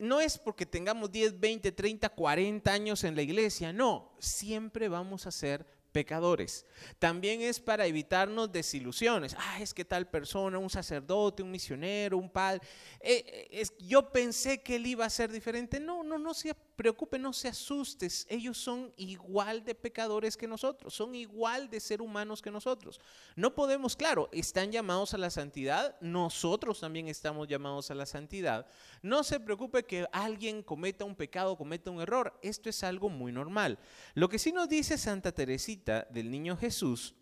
[0.02, 5.28] No es porque tengamos 10, 20, 30, 40 años en la iglesia, no, siempre vamos
[5.28, 6.64] a ser pecadores.
[6.98, 9.36] También es para evitarnos desilusiones.
[9.38, 12.62] Ah, es que tal persona, un sacerdote, un misionero, un padre,
[13.00, 15.78] eh, eh, yo pensé que él iba a ser diferente.
[15.78, 18.26] No, no, no se preocupe, no se asustes.
[18.28, 23.00] Ellos son igual de pecadores que nosotros, son igual de ser humanos que nosotros.
[23.36, 28.66] No podemos, claro, están llamados a la santidad, nosotros también estamos llamados a la santidad.
[29.02, 32.38] No se preocupe que alguien cometa un pecado, cometa un error.
[32.42, 33.78] Esto es algo muy normal.
[34.14, 37.14] Lo que sí nos dice Santa Teresita del Niño Jesús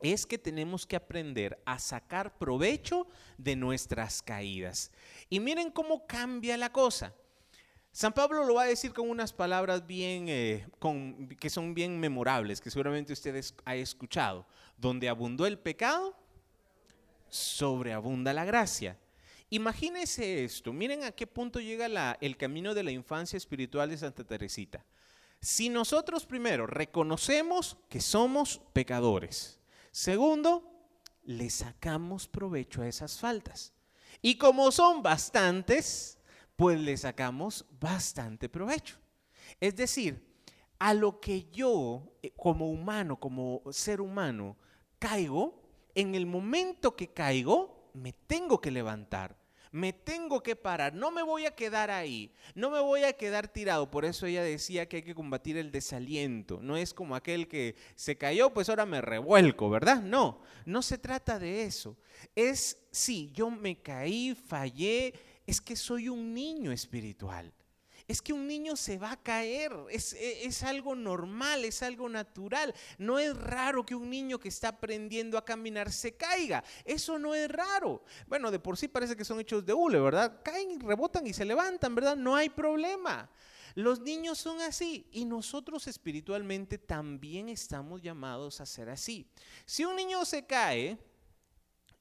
[0.00, 4.90] es que tenemos que aprender a sacar provecho de nuestras caídas.
[5.28, 7.14] Y miren cómo cambia la cosa.
[7.92, 10.66] San Pablo lo va a decir con unas palabras bien, eh,
[11.38, 14.46] que son bien memorables, que seguramente ustedes han escuchado.
[14.78, 16.16] Donde abundó el pecado,
[17.28, 18.96] sobreabunda la gracia.
[19.50, 24.22] Imagínense esto, miren a qué punto llega el camino de la infancia espiritual de Santa
[24.22, 24.84] Teresita.
[25.40, 29.58] Si nosotros primero reconocemos que somos pecadores,
[29.90, 30.70] segundo,
[31.22, 33.72] le sacamos provecho a esas faltas.
[34.20, 36.18] Y como son bastantes,
[36.56, 38.98] pues le sacamos bastante provecho.
[39.60, 40.30] Es decir,
[40.78, 44.58] a lo que yo eh, como humano, como ser humano,
[44.98, 45.62] caigo,
[45.94, 49.39] en el momento que caigo, me tengo que levantar.
[49.72, 53.46] Me tengo que parar, no me voy a quedar ahí, no me voy a quedar
[53.46, 53.90] tirado.
[53.90, 56.58] Por eso ella decía que hay que combatir el desaliento.
[56.60, 60.02] No es como aquel que se cayó, pues ahora me revuelco, ¿verdad?
[60.02, 61.96] No, no se trata de eso.
[62.34, 65.14] Es, sí, yo me caí, fallé,
[65.46, 67.52] es que soy un niño espiritual
[68.10, 72.08] es que un niño se va a caer, es, e, es, algo normal, es algo
[72.08, 72.74] natural.
[72.98, 77.36] No es raro que un niño que está aprendiendo a caminar se caiga, eso no
[77.36, 78.02] es raro.
[78.26, 80.40] Bueno, de por sí parece que son hechos de hule, ¿verdad?
[80.42, 82.16] Caen, rebotan y se levantan, ¿verdad?
[82.16, 83.30] No hay problema.
[83.76, 89.30] Los niños son así y nosotros espiritualmente también estamos llamados a ser así.
[89.64, 90.98] Si un niño se cae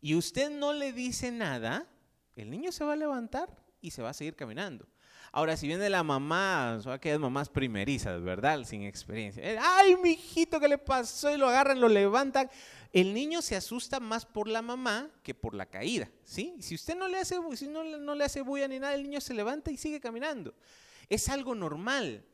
[0.02, 1.88] y usted no le dice nada,
[2.36, 4.88] el niño se va a levantar y se va a seguir caminando.
[5.32, 8.64] Ahora, si viene la mamá, son aquellas mamás primerizas, ¿verdad?
[8.64, 9.44] Sin experiencia.
[9.44, 11.32] Eh, Ay, mi hijito, ¿qué le pasó?
[11.34, 12.50] Y lo agarran, lo levantan.
[12.92, 16.56] El niño se asusta más por la mamá que por la caída, ¿sí?
[16.60, 19.22] Si usted no le hace, si no, no le hace bulla ni nada, el niño
[19.22, 20.56] se levanta y sigue caminando.
[21.08, 22.26] Es algo normal.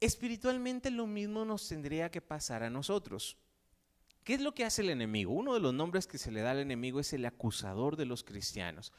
[0.00, 3.36] Espiritualmente lo mismo nos tendría que pasar a nosotros.
[4.24, 5.32] ¿Qué es lo que hace el enemigo?
[5.32, 8.24] Uno de los nombres que se le da al enemigo es el acusador de los
[8.24, 8.90] cristianos.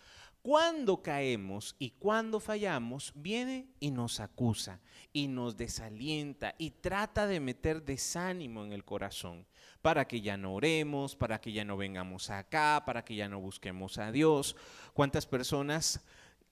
[0.46, 4.80] Cuando caemos y cuando fallamos, viene y nos acusa
[5.12, 9.48] y nos desalienta y trata de meter desánimo en el corazón
[9.82, 13.40] para que ya no oremos, para que ya no vengamos acá, para que ya no
[13.40, 14.56] busquemos a Dios.
[14.94, 16.06] ¿Cuántas personas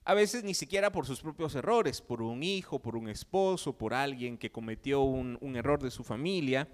[0.04, 3.94] a veces ni siquiera por sus propios errores, por un hijo, por un esposo, por
[3.94, 6.66] alguien que cometió un, error de su familia.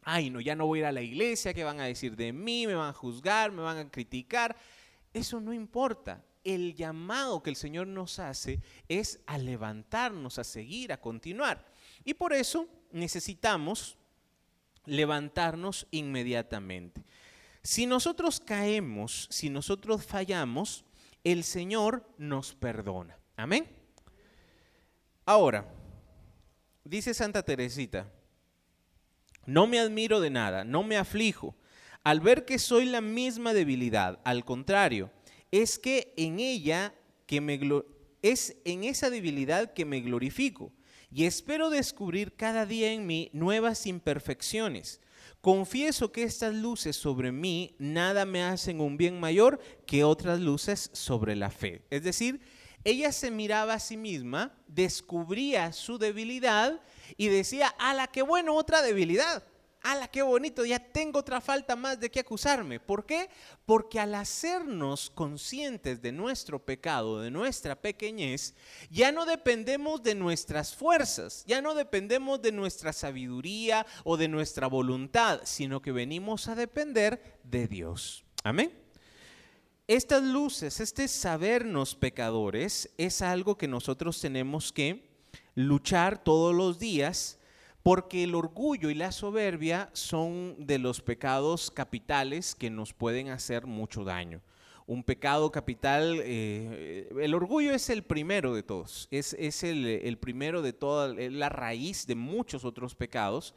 [0.00, 2.32] Ay, no, ya no voy a ir a la iglesia, ¿qué van a decir de
[2.32, 2.66] mí?
[2.66, 4.56] Me van a juzgar, me van a criticar.
[5.12, 6.24] Eso no importa.
[6.44, 11.64] El llamado que el Señor nos hace es a levantarnos, a seguir, a continuar.
[12.04, 13.96] Y por eso necesitamos
[14.84, 17.04] levantarnos inmediatamente.
[17.62, 20.84] Si nosotros caemos, si nosotros fallamos,
[21.22, 23.16] el Señor nos perdona.
[23.36, 23.68] Amén.
[25.24, 25.72] Ahora,
[26.82, 28.10] dice Santa Teresita,
[29.46, 31.54] no me admiro de nada, no me aflijo
[32.04, 34.20] al ver que soy la misma debilidad.
[34.24, 35.10] Al contrario,
[35.50, 36.94] es que en ella
[37.26, 37.60] que me
[38.22, 40.72] es en esa debilidad que me glorifico
[41.10, 45.00] y espero descubrir cada día en mí nuevas imperfecciones.
[45.40, 50.90] Confieso que estas luces sobre mí nada me hacen un bien mayor que otras luces
[50.92, 51.82] sobre la fe.
[51.90, 52.40] Es decir,
[52.84, 56.80] ella se miraba a sí misma, descubría su debilidad
[57.16, 59.44] y decía, a la que bueno, otra debilidad.
[59.84, 60.64] ¡Hala, qué bonito!
[60.64, 62.78] Ya tengo otra falta más de qué acusarme.
[62.78, 63.28] ¿Por qué?
[63.66, 68.54] Porque al hacernos conscientes de nuestro pecado, de nuestra pequeñez,
[68.90, 74.68] ya no dependemos de nuestras fuerzas, ya no dependemos de nuestra sabiduría o de nuestra
[74.68, 78.24] voluntad, sino que venimos a depender de Dios.
[78.44, 78.72] Amén.
[79.88, 85.10] Estas luces, este sabernos pecadores, es algo que nosotros tenemos que
[85.56, 87.40] luchar todos los días
[87.82, 93.66] porque el orgullo y la soberbia son de los pecados capitales que nos pueden hacer
[93.66, 94.40] mucho daño.
[94.86, 100.72] Un pecado capital, eh, el orgullo es el primero de todos, es, el, primero de
[100.72, 103.54] toda, la raíz de muchos otros pecados,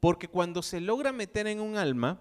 [0.00, 2.20] porque cuando se logra meter en un alma,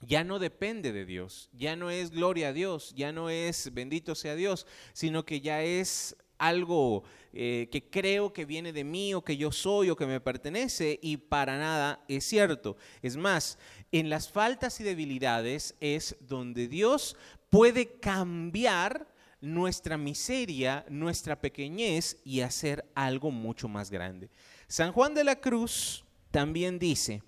[0.00, 4.14] ya no depende de Dios, ya no es gloria a Dios, ya no es bendito
[4.14, 9.24] sea Dios, sino que ya es algo eh, que creo que viene de mí o
[9.24, 12.76] que yo soy o que me pertenece y para nada es cierto.
[13.00, 13.58] Es más,
[13.92, 17.16] en las faltas y debilidades es donde Dios
[17.48, 19.06] puede cambiar
[19.40, 24.28] nuestra miseria, nuestra pequeñez y hacer algo mucho más grande.
[24.66, 27.22] San Juan de la Cruz también dice,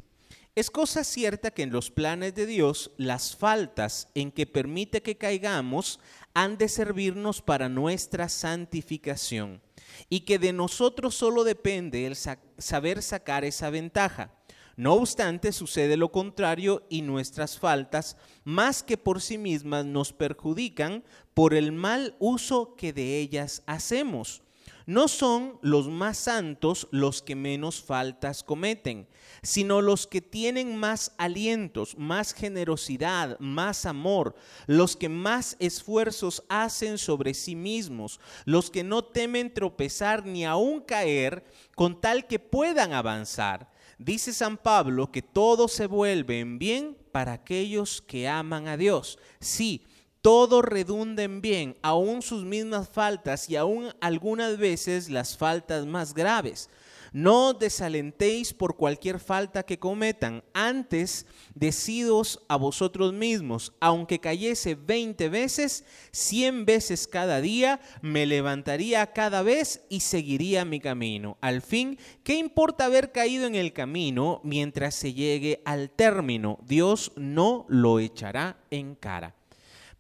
[0.55, 5.17] es cosa cierta que en los planes de Dios las faltas en que permite que
[5.17, 5.99] caigamos
[6.33, 9.61] han de servirnos para nuestra santificación
[10.09, 14.33] y que de nosotros solo depende el saber sacar esa ventaja.
[14.77, 21.05] No obstante, sucede lo contrario y nuestras faltas, más que por sí mismas, nos perjudican
[21.33, 24.44] por el mal uso que de ellas hacemos.
[24.87, 29.09] No son los más santos los que menos faltas cometen,
[29.43, 34.35] sino los que tienen más alientos, más generosidad, más amor,
[34.67, 40.83] los que más esfuerzos hacen sobre sí mismos, los que no temen tropezar ni aún
[40.83, 43.73] caer con tal que puedan avanzar.
[43.99, 49.19] Dice San Pablo que todo se vuelve en bien para aquellos que aman a Dios.
[49.41, 49.87] Sí,
[50.25, 56.15] todo redunda en bien, aún sus mismas faltas y aún algunas veces las faltas más
[56.15, 56.71] graves.
[57.13, 60.43] No desalentéis por cualquier falta que cometan.
[60.55, 69.13] Antes, decidos a vosotros mismos, aunque cayese veinte veces, cien veces cada día, me levantaría
[69.13, 71.37] cada vez y seguiría mi camino.
[71.43, 76.61] Al fin, ¿qué importa haber caído en el camino mientras se llegue al término?
[76.67, 79.35] Dios no lo echará en cara.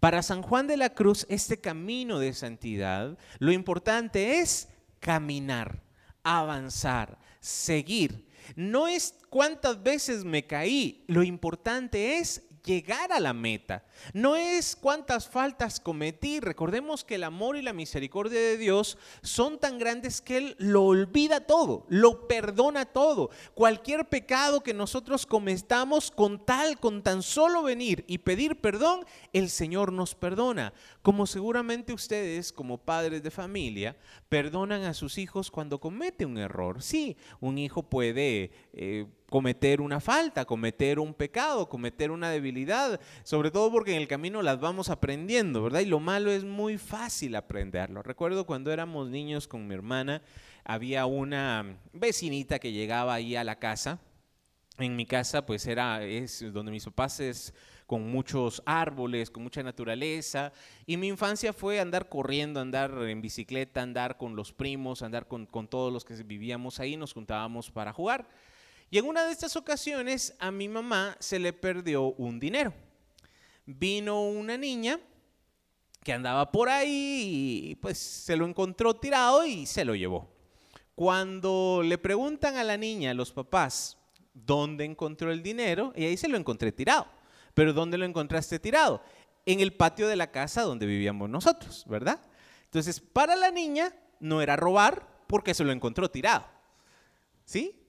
[0.05, 4.69] Para San Juan de la Cruz, este camino de santidad, lo importante es
[5.01, 5.83] caminar,
[6.23, 8.29] avanzar, seguir.
[8.55, 13.85] No es cuántas veces me caí, lo importante es llegar a la meta.
[14.13, 16.41] No es cuántas faltas cometí.
[16.41, 20.85] Recordemos que el amor y la misericordia de Dios son tan grandes que Él lo
[20.85, 23.31] olvida todo, lo perdona todo.
[23.55, 29.51] Cualquier pecado que nosotros cometamos con tal, con tan solo venir y pedir perdón, el
[29.51, 30.73] Señor nos perdona.
[31.03, 33.97] Como seguramente ustedes, como padres de familia,
[34.29, 36.83] perdonan a sus hijos cuando comete un error.
[36.83, 38.51] Sí, un hijo puede...
[38.73, 44.07] Eh, cometer una falta, cometer un pecado, cometer una debilidad, sobre todo porque en el
[44.07, 45.81] camino las vamos aprendiendo, ¿verdad?
[45.81, 48.05] Y lo malo es muy fácil aprenderlo.
[48.05, 50.23] Recuerdo cuando éramos niños con mi hermana,
[50.63, 53.99] había una vecinita que llegaba ahí a la casa.
[54.79, 57.53] En mi casa, pues era, es donde mis papás es
[57.89, 60.53] con muchos árboles, con mucha naturaleza.
[60.87, 65.47] Y mi infancia fue andar corriendo, andar en bicicleta, andar con los primos, andar con,
[65.47, 68.29] con todos los que vivíamos ahí, nos juntábamos para jugar.
[68.95, 72.73] Y en una de estas ocasiones a mi mamá se le perdió un dinero.
[73.67, 75.01] Vino una niña
[76.05, 80.31] que andaba por ahí y pues se lo encontró tirado y se lo llevó.
[80.95, 83.99] Cuando le preguntan a la niña, los papás,
[84.33, 87.09] dónde encontró el dinero, y ahí se lo encontré tirado.
[87.53, 89.03] Pero ¿dónde lo encontraste tirado?
[89.45, 92.21] En el patio de la casa donde vivíamos nosotros, ¿verdad?
[92.67, 96.47] Entonces, para la niña no era robar porque se lo encontró tirado.
[97.45, 97.81] ¿Sí?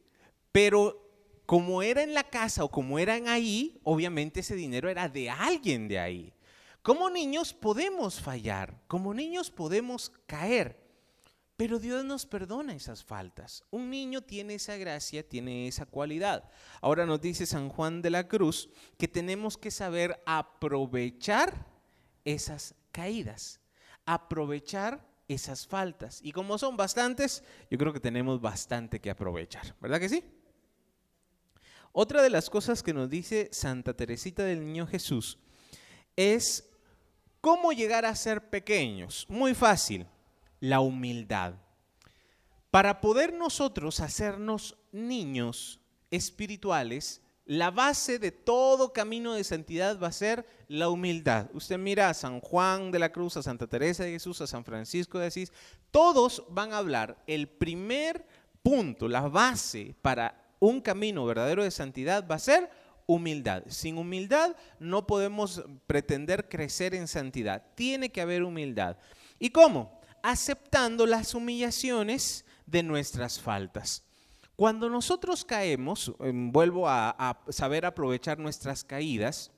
[0.56, 1.06] Pero
[1.46, 5.90] como era en la casa o como eran ahí, obviamente ese dinero era de alguien
[5.90, 6.34] de ahí.
[6.82, 10.82] Como niños podemos fallar, como niños podemos caer,
[11.58, 13.66] pero Dios nos perdona esas faltas.
[13.70, 16.50] Un niño tiene esa gracia, tiene esa cualidad.
[16.80, 21.68] Ahora nos dice San Juan de la Cruz que tenemos que saber aprovechar
[22.24, 23.60] esas caídas,
[24.06, 26.22] aprovechar esas faltas.
[26.24, 30.24] Y como son bastantes, yo creo que tenemos bastante que aprovechar, ¿verdad que sí?
[31.98, 35.38] Otra de las cosas que nos dice Santa Teresita del Niño Jesús
[36.18, 36.70] es
[37.40, 39.26] cómo llegar a ser pequeños.
[39.30, 40.06] Muy fácil,
[40.60, 41.54] la humildad.
[42.70, 45.80] Para poder nosotros hacernos niños
[46.12, 51.50] espirituales, la base de todo camino de santidad va a ser la humildad.
[51.54, 54.66] Usted mira a San Juan de la Cruz, a Santa Teresa de Jesús, a San
[54.66, 55.54] Francisco de Asís,
[55.92, 58.28] todos van a hablar el primer
[58.62, 62.70] punto, la base para un camino verdadero de santidad va a ser
[63.06, 63.64] humildad.
[63.68, 67.64] Sin humildad no podemos pretender crecer en santidad.
[67.76, 68.98] Tiene que haber humildad.
[69.40, 70.00] ¿Y cómo?
[70.24, 74.04] Aceptando las humillaciones de nuestras faltas.
[74.56, 79.52] Cuando nosotros caemos, em, vuelvo a, a, saber aprovechar nuestras caídas,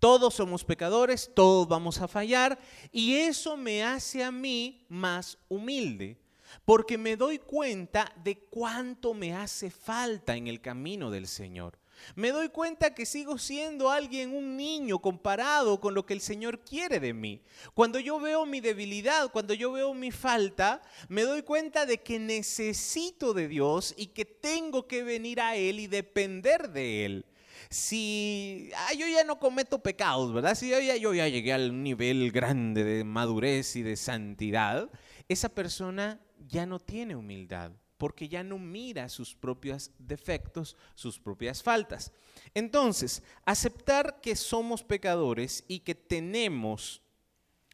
[0.00, 2.58] todos somos pecadores, todos vamos a fallar
[2.90, 6.23] y eso me hace a mí más humilde
[6.64, 11.78] porque me doy cuenta de cuánto me hace falta en el camino del Señor.
[12.14, 16.60] Me doy cuenta que sigo siendo alguien, un niño, comparado con lo que el Señor
[16.60, 17.40] quiere de mí.
[17.74, 22.18] Cuando yo veo mi debilidad, cuando yo veo mi falta, me doy cuenta de que
[22.18, 27.26] necesito de Dios y que tengo que venir a Él y depender de Él.
[27.70, 30.54] Si ah, yo ya no cometo pecados, ¿verdad?
[30.54, 34.90] Si yo ya, yo ya llegué al nivel grande de madurez y de santidad,
[35.28, 41.62] esa persona ya no tiene humildad, porque ya no mira sus propios defectos, sus propias
[41.62, 42.12] faltas.
[42.52, 47.02] Entonces, aceptar que somos pecadores y que tenemos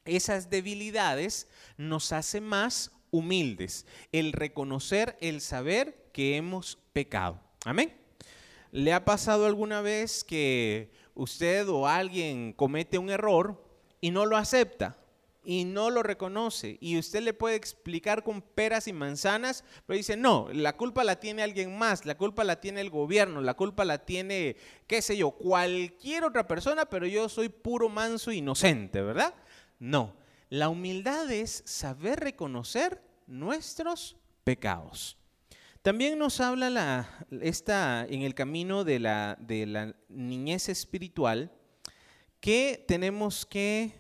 [0.05, 3.87] esas debilidades nos hace más humildes.
[4.13, 7.41] El reconocer, el saber que hemos pecado.
[7.65, 7.97] Amén.
[8.73, 13.63] ¿Le ha pasado alguna vez que usted o alguien comete un error
[14.01, 15.00] y no lo acepta?
[15.51, 16.79] Y no lo reconoce.
[16.81, 21.19] Y usted le puede explicar con peras y manzanas, pero dice, no, la culpa la
[21.19, 24.55] tiene alguien más, la culpa la tiene el gobierno, la culpa la tiene,
[24.87, 29.35] qué sé yo, cualquier otra persona, pero yo soy puro manso inocente, ¿verdad?
[29.81, 30.15] No,
[30.51, 35.17] la humildad es saber reconocer nuestros pecados.
[35.83, 41.51] También nos habla la, esta, en el camino de la, de la niñez espiritual
[42.39, 43.99] que tenemos que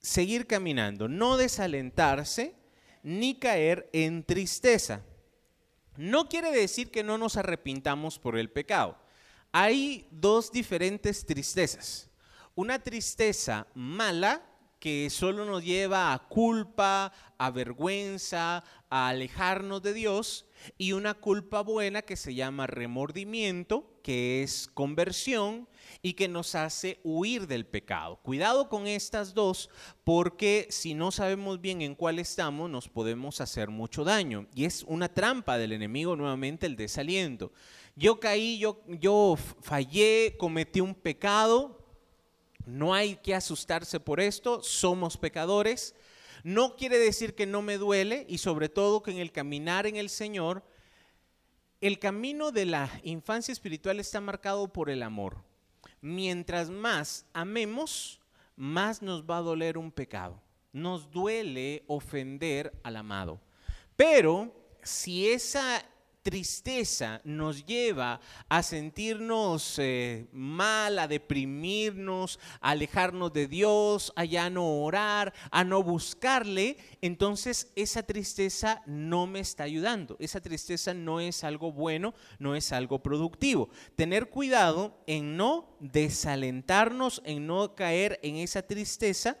[0.00, 2.54] seguir caminando, no desalentarse,
[3.02, 5.02] ni caer en tristeza.
[5.96, 8.98] No quiere decir que no nos arrepintamos por el pecado.
[9.52, 12.10] Hay dos diferentes tristezas.
[12.54, 14.42] Una tristeza mala
[14.78, 20.46] que solo nos lleva a culpa, a vergüenza, a alejarnos de Dios,
[20.78, 25.68] y una culpa buena que se llama remordimiento, que es conversión
[26.02, 28.16] y que nos hace huir del pecado.
[28.22, 29.70] Cuidado con estas dos
[30.04, 34.84] porque si no sabemos bien en cuál estamos nos podemos hacer mucho daño y es
[34.86, 37.52] una trampa del enemigo nuevamente el desaliento.
[37.96, 41.84] Yo caí, yo, yo fallé, cometí un pecado,
[42.64, 45.94] no hay que asustarse por esto, somos pecadores.
[46.42, 49.96] No quiere decir que no me duele y sobre todo que en el caminar en
[49.96, 50.62] el Señor,
[51.80, 55.42] el camino de la infancia espiritual está marcado por el amor.
[56.02, 58.20] Mientras más amemos,
[58.56, 60.40] más nos va a doler un pecado.
[60.72, 63.40] Nos duele ofender al amado.
[63.96, 65.84] Pero si esa
[66.22, 74.50] tristeza nos lleva a sentirnos eh, mal, a deprimirnos, a alejarnos de Dios, a ya
[74.50, 80.16] no orar, a no buscarle, entonces esa tristeza no me está ayudando.
[80.20, 83.70] Esa tristeza no es algo bueno, no es algo productivo.
[83.96, 89.38] Tener cuidado en no desalentarnos, en no caer en esa tristeza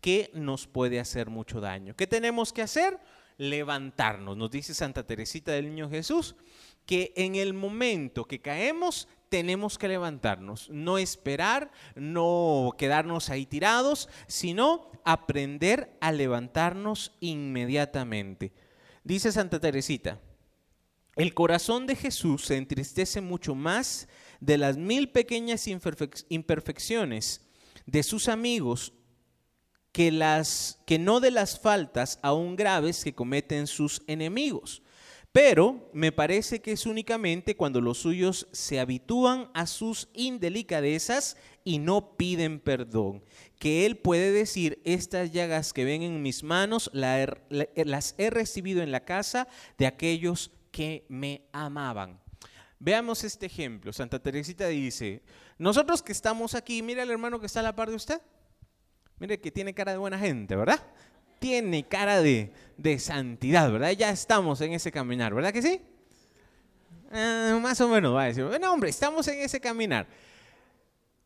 [0.00, 1.94] que nos puede hacer mucho daño.
[1.94, 2.98] ¿Qué tenemos que hacer?
[3.40, 4.36] Levantarnos.
[4.36, 6.36] Nos dice Santa Teresita del Niño Jesús
[6.84, 14.10] que en el momento que caemos tenemos que levantarnos, no esperar, no quedarnos ahí tirados,
[14.26, 18.52] sino aprender a levantarnos inmediatamente.
[19.04, 20.20] Dice Santa Teresita,
[21.16, 24.06] el corazón de Jesús se entristece mucho más
[24.40, 27.46] de las mil pequeñas imperfecciones
[27.86, 28.92] de sus amigos
[30.00, 34.82] que, las, que no de las faltas aún graves que cometen sus enemigos.
[35.30, 41.80] Pero me parece que es únicamente cuando los suyos se habitúan a sus indelicadezas y
[41.80, 43.22] no piden perdón,
[43.58, 48.92] que Él puede decir, estas llagas que ven en mis manos las he recibido en
[48.92, 52.22] la casa de aquellos que me amaban.
[52.78, 53.92] Veamos este ejemplo.
[53.92, 55.22] Santa Teresita dice,
[55.58, 58.22] nosotros que estamos aquí, mira el hermano que está a la par de usted.
[59.20, 60.82] Mire que tiene cara de buena gente, ¿verdad?
[61.38, 62.52] Tiene cara de,
[62.98, 63.90] santidad, ¿verdad?
[63.90, 65.82] Ya estamos en ese caminar, ¿verdad que sí?
[67.12, 70.06] Ah, más o menos va a decir, bueno, hombre, estamos en ese caminar.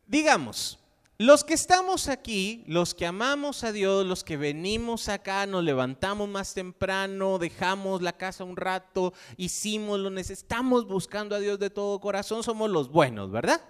[0.07, 0.77] Digamos,
[1.17, 6.27] los que estamos aquí, los que amamos a Dios, los que venimos acá, nos levantamos
[6.27, 11.69] más temprano, dejamos la casa un rato, hicimos lo necesario, estamos buscando a Dios de
[11.69, 13.61] todo corazón, somos los buenos, ¿verdad?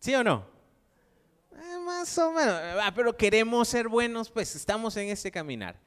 [0.00, 0.51] ¿Sí o no?
[1.82, 2.60] Más o menos,
[2.94, 5.80] pero queremos ser buenos, pues estamos en este caminar.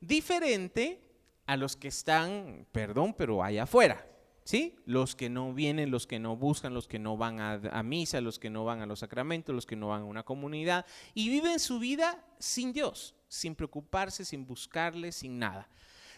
[0.00, 1.00] Diferente
[1.46, 4.06] a los que están, perdón, pero allá afuera,
[4.44, 4.76] ¿sí?
[4.84, 8.20] Los que no vienen, los que no buscan, los que no van a, a, misa,
[8.20, 11.28] los que no van a los sacramentos, los que no van a una comunidad y
[11.28, 15.68] viven su vida sin Dios, sin preocuparse, sin buscarle, sin nada.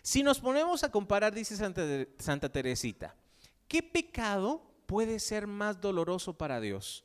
[0.02, 1.82] Si nos ponemos a comparar, dice Santa,
[2.18, 3.14] Santa Teresita,
[3.68, 7.04] ¿qué pecado puede ser más doloroso para Dios?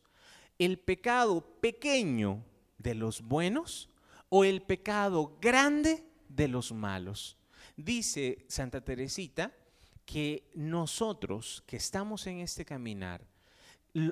[0.60, 2.44] El pecado pequeño
[2.78, 3.90] de los buenos
[4.28, 7.38] o el pecado grande de los malos.
[7.76, 9.54] Dice Santa Teresita
[10.06, 13.26] que nosotros que estamos en este caminar,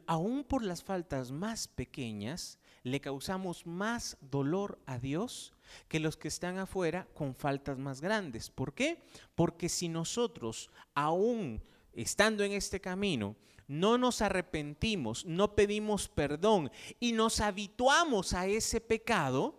[0.06, 5.54] aún por las faltas más pequeñas, le causamos más dolor a Dios
[5.90, 8.50] que los que están afuera con faltas más grandes.
[8.50, 9.04] ¿Por qué?
[9.36, 11.62] Porque si nosotros, aún
[11.94, 13.36] estando en este camino,
[13.68, 19.56] no nos arrepentimos, no pedimos perdón y nos habituamos a ese pecado,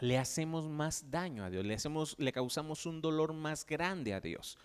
[0.00, 4.58] le hacemos más daño a Dios, le, causamos un dolor más grande a Dios.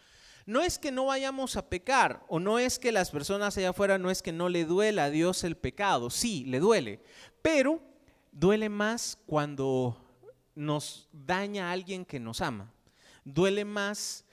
[0.46, 3.98] No es que no vayamos a pecar o no es que las personas allá afuera
[3.98, 7.02] no es que no le duela a Dios el pecado, sí, le duele,
[7.42, 7.82] pero
[8.32, 10.02] duele más cuando
[10.54, 12.72] nos daña a alguien que nos ama.
[13.24, 14.26] Duele más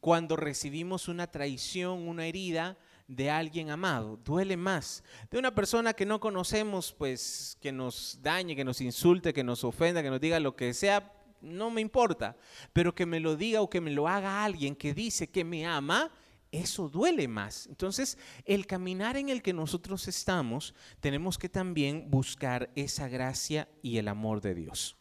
[0.00, 2.76] cuando recibimos una traición, una herida,
[3.06, 5.02] de alguien amado, duele más.
[5.30, 9.64] De una persona que no conocemos, pues que nos dañe, que nos insulte, que nos
[9.64, 12.36] ofenda, que nos diga lo que sea, no me importa.
[12.72, 15.66] Pero que me lo diga o que me lo haga alguien que dice que me
[15.66, 16.10] ama,
[16.50, 17.66] eso duele más.
[17.66, 23.98] Entonces, el caminar en el que nosotros estamos, tenemos que también buscar esa gracia y
[23.98, 24.96] el amor de Dios.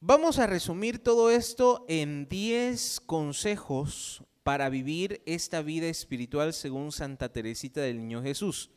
[0.00, 7.30] Vamos a resumir todo esto en 10 consejos para vivir esta vida espiritual según Santa
[7.30, 8.70] Teresita del Niño Jesús.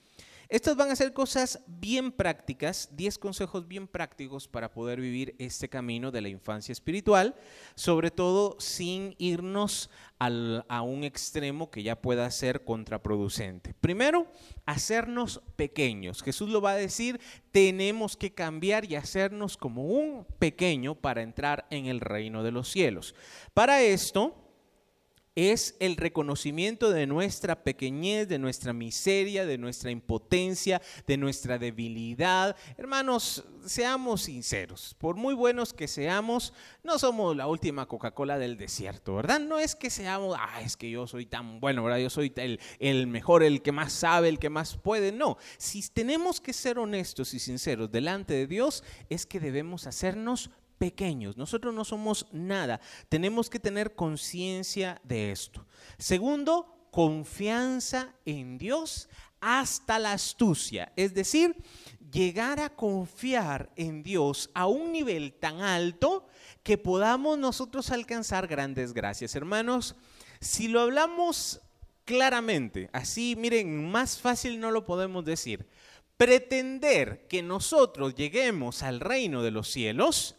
[0.50, 5.70] Estas van a ser cosas bien prácticas, 10 consejos bien prácticos para poder vivir este
[5.70, 7.36] camino de la infancia espiritual,
[7.76, 13.74] sobre todo sin irnos a un extremo que ya pueda ser contraproducente.
[13.80, 14.28] Primero,
[14.66, 16.22] hacernos pequeños.
[16.22, 17.22] Jesús lo va a decir,
[17.54, 22.70] tenemos que cambiar y hacernos como un pequeño para entrar en el reino de los
[22.70, 23.16] cielos.
[23.54, 24.36] Para esto,
[25.36, 32.56] es el reconocimiento de nuestra pequeñez, de nuestra miseria, de nuestra impotencia, de nuestra debilidad.
[32.78, 36.54] Hermanos, seamos sinceros, por muy buenos que seamos,
[36.84, 39.40] no somos la última Coca-Cola del desierto, ¿verdad?
[39.40, 42.00] No es que seamos, ah, es que yo soy tan bueno, ¿verdad?
[42.00, 45.12] Yo soy el, el mejor, el que más sabe, el que más puede.
[45.12, 50.50] No, si tenemos que ser honestos y sinceros delante de Dios, es que debemos hacernos
[50.82, 52.82] pequeños, nosotros no somos nada.
[53.08, 55.64] Tenemos que tener conciencia de esto.
[56.00, 59.08] Segundo, confianza en Dios
[59.40, 61.56] hasta la astucia, es decir,
[62.12, 66.26] llegar a confiar en Dios a un nivel tan alto
[66.64, 69.36] que podamos nosotros alcanzar grandes gracias.
[69.36, 69.96] Hermanos,
[70.40, 71.62] si lo hablamos
[72.06, 75.68] claramente, así miren, más fácil no lo podemos decir.
[76.18, 80.38] Pretender que nosotros lleguemos al reino de los cielos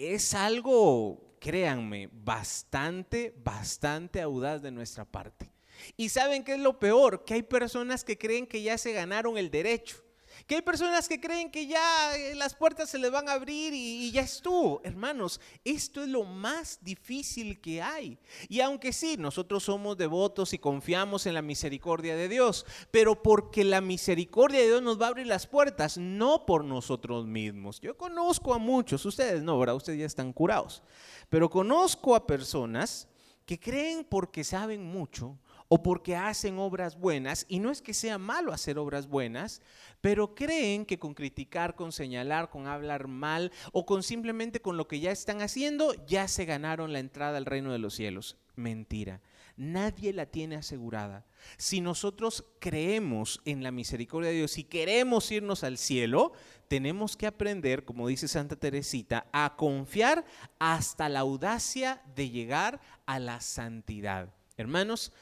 [0.00, 5.50] es algo, créanme, bastante, bastante audaz de nuestra parte.
[5.96, 9.38] Y saben qué es lo peor, que hay personas que creen que ya se ganaron
[9.38, 10.02] el derecho
[10.46, 13.72] que hay personas que creen que ya eh, las puertas se les van a abrir
[13.74, 14.80] y, ya estuvo.
[14.84, 18.18] Hermanos, esto es lo más difícil que hay.
[18.48, 23.64] Y aunque sí, nosotros somos devotos y confiamos en la misericordia de Dios, pero porque
[23.64, 27.80] la misericordia de Dios nos va a abrir las puertas, no por nosotros mismos.
[27.80, 29.76] Yo conozco a muchos, ustedes no, ¿verdad?
[29.76, 30.82] Ustedes ya están curados.
[31.28, 33.08] Pero conozco a personas
[33.46, 35.38] que creen porque saben mucho
[35.74, 39.62] o porque hacen obras buenas, y no es que sea malo hacer obras buenas,
[40.02, 44.86] pero creen que con criticar, con señalar, con hablar mal o con simplemente con lo
[44.86, 48.36] que ya están haciendo, ya se ganaron la entrada al reino de los cielos.
[48.54, 49.22] Mentira.
[49.56, 51.24] Nadie la tiene asegurada.
[51.56, 56.34] Si nosotros creemos en la misericordia de Dios y queremos irnos al cielo,
[56.68, 60.26] tenemos que aprender, como dice Santa Teresita, a confiar
[60.58, 64.34] hasta la audacia de llegar a la santidad.
[64.58, 65.12] Hermanos,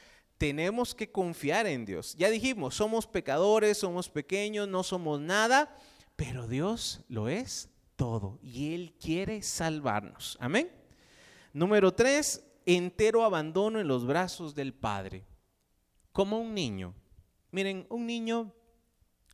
[0.41, 2.15] tenemos que confiar en Dios.
[2.17, 5.77] Ya dijimos, somos pecadores, somos pequeños, no somos nada,
[6.15, 10.39] pero Dios lo es todo y Él quiere salvarnos.
[10.41, 10.71] Amén.
[11.53, 15.27] Número tres, entero abandono en los brazos del Padre.
[16.11, 16.95] Como un niño.
[17.51, 18.51] Miren, un niño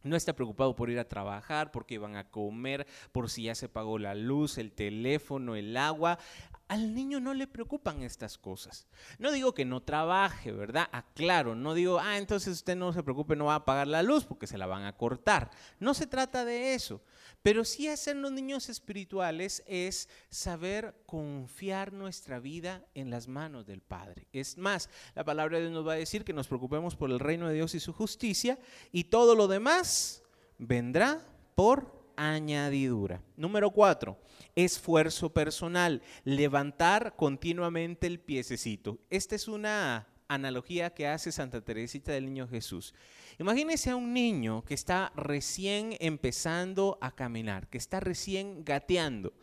[0.03, 3.70] no está preocupado por ir a trabajar, porque van a comer, por si ya se
[3.70, 6.20] pagó la luz, el teléfono, el agua.
[6.68, 8.88] Al niño no le preocupan estas cosas.
[9.20, 10.89] No digo que no trabaje, ¿verdad?
[10.91, 14.26] Aclaro, no digo, ah, entonces usted no se preocupe, no va a pagar la luz
[14.26, 15.49] porque se la van a cortar.
[15.80, 17.01] No se trata de eso.
[17.41, 24.28] Pero sí los niños espirituales es saber confiar nuestra vida en las manos del Padre.
[24.34, 27.20] Es más, la palabra de Dios nos va a decir que nos preocupemos por el
[27.20, 28.59] reino de Dios y su justicia
[28.91, 30.24] y todo lo demás
[30.57, 31.22] vendrá
[31.55, 33.22] por añadidura.
[33.38, 34.20] Número cuatro,
[34.55, 38.99] esfuerzo personal, levantar continuamente el piececito.
[39.09, 42.93] Esta es una analogía que hace Santa Teresita del Niño Jesús.
[43.39, 49.34] Imagínese a un niño que está recién empezando a caminar, que está recién gateando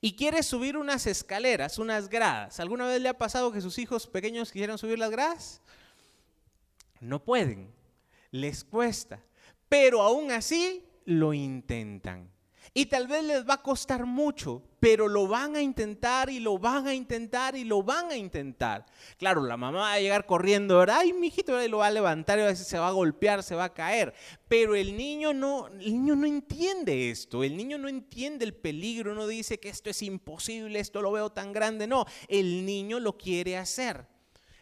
[0.00, 2.58] y quiere subir unas escaleras, unas gradas.
[2.60, 5.62] ¿Alguna vez le ha pasado que sus hijos pequeños quisieran subir las gradas?
[7.00, 7.72] No pueden,
[8.30, 9.22] les cuesta,
[9.68, 12.34] pero aún así lo intentan.
[12.72, 16.58] Y tal vez les va a costar mucho, pero lo van a intentar y lo
[16.58, 18.86] van a intentar y lo van a intentar.
[19.18, 20.98] Claro, la mamá va a llegar corriendo, ¿verdad?
[21.00, 23.54] Ay, mijito, y lo va a levantar y a veces se va a golpear, se
[23.54, 24.14] va a caer.
[24.48, 27.44] Pero el niño no, el niño no entiende esto.
[27.44, 31.30] El niño no entiende el peligro, no dice que esto es imposible, esto lo veo
[31.30, 31.86] tan grande.
[31.86, 34.06] No, el niño lo quiere hacer.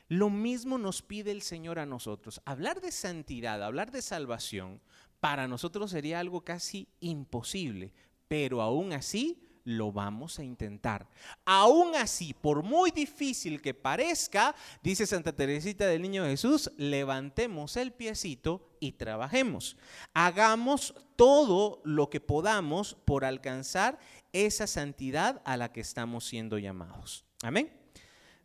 [0.09, 2.43] Lo mismo nos pide el Señor a nosotros.
[2.45, 4.83] Hablar de santidad, hablar de salvación,
[5.23, 7.93] para nosotros sería algo casi imposible,
[8.27, 11.09] pero aún así lo vamos a intentar.
[11.45, 14.53] Aún así, por muy difícil que parezca,
[14.83, 19.77] dice Santa Teresita del Niño Jesús, levantemos el piecito y trabajemos.
[20.13, 24.01] Hagamos todo lo que podamos por alcanzar
[24.33, 27.25] esa santidad a la que estamos siendo llamados.
[27.45, 27.73] Amén.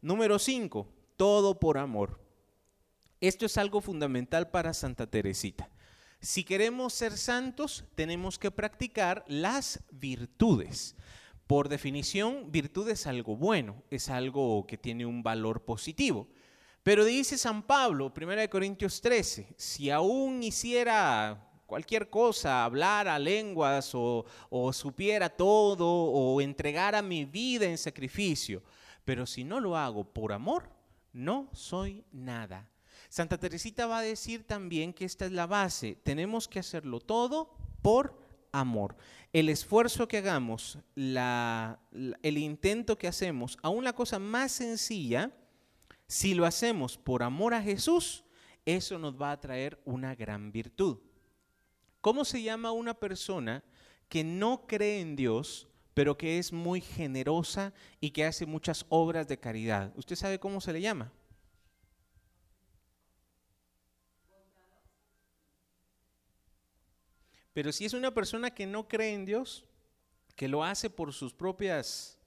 [0.04, 2.20] Número 5, todo por amor.
[3.20, 5.72] Esto es algo fundamental para Santa Teresita.
[6.20, 10.96] Si queremos ser santos, tenemos que practicar las virtudes.
[11.46, 16.28] Por definición, virtud es algo bueno, es algo que tiene un valor positivo.
[16.82, 24.26] Pero dice San Pablo, 1 Corintios 13, si aún hiciera cualquier cosa, hablara lenguas o,
[24.50, 28.64] o supiera todo o entregara mi vida en sacrificio.
[29.06, 30.70] Pero si no lo hago por amor,
[31.14, 32.70] no soy nada.
[33.18, 35.98] Santa Teresita va a decir también que esta es la base.
[36.04, 37.52] Tenemos que hacerlo todo
[37.82, 38.16] por
[38.52, 38.96] amor.
[39.34, 45.32] El esfuerzo que hagamos, el intento que hacemos, aún la cosa más sencilla,
[46.06, 48.24] si lo hacemos por amor a Jesús,
[48.68, 51.00] eso nos va a traer una gran virtud.
[52.02, 53.64] ¿Cómo se llama una persona
[54.10, 59.28] que no cree en Dios, pero que es muy generosa y que hace muchas obras
[59.28, 59.92] de caridad?
[59.96, 61.12] ¿Usted sabe cómo se le llama?
[67.58, 69.66] Pero si es una persona que no cree en Dios,
[70.36, 72.20] que lo hace por sus propias,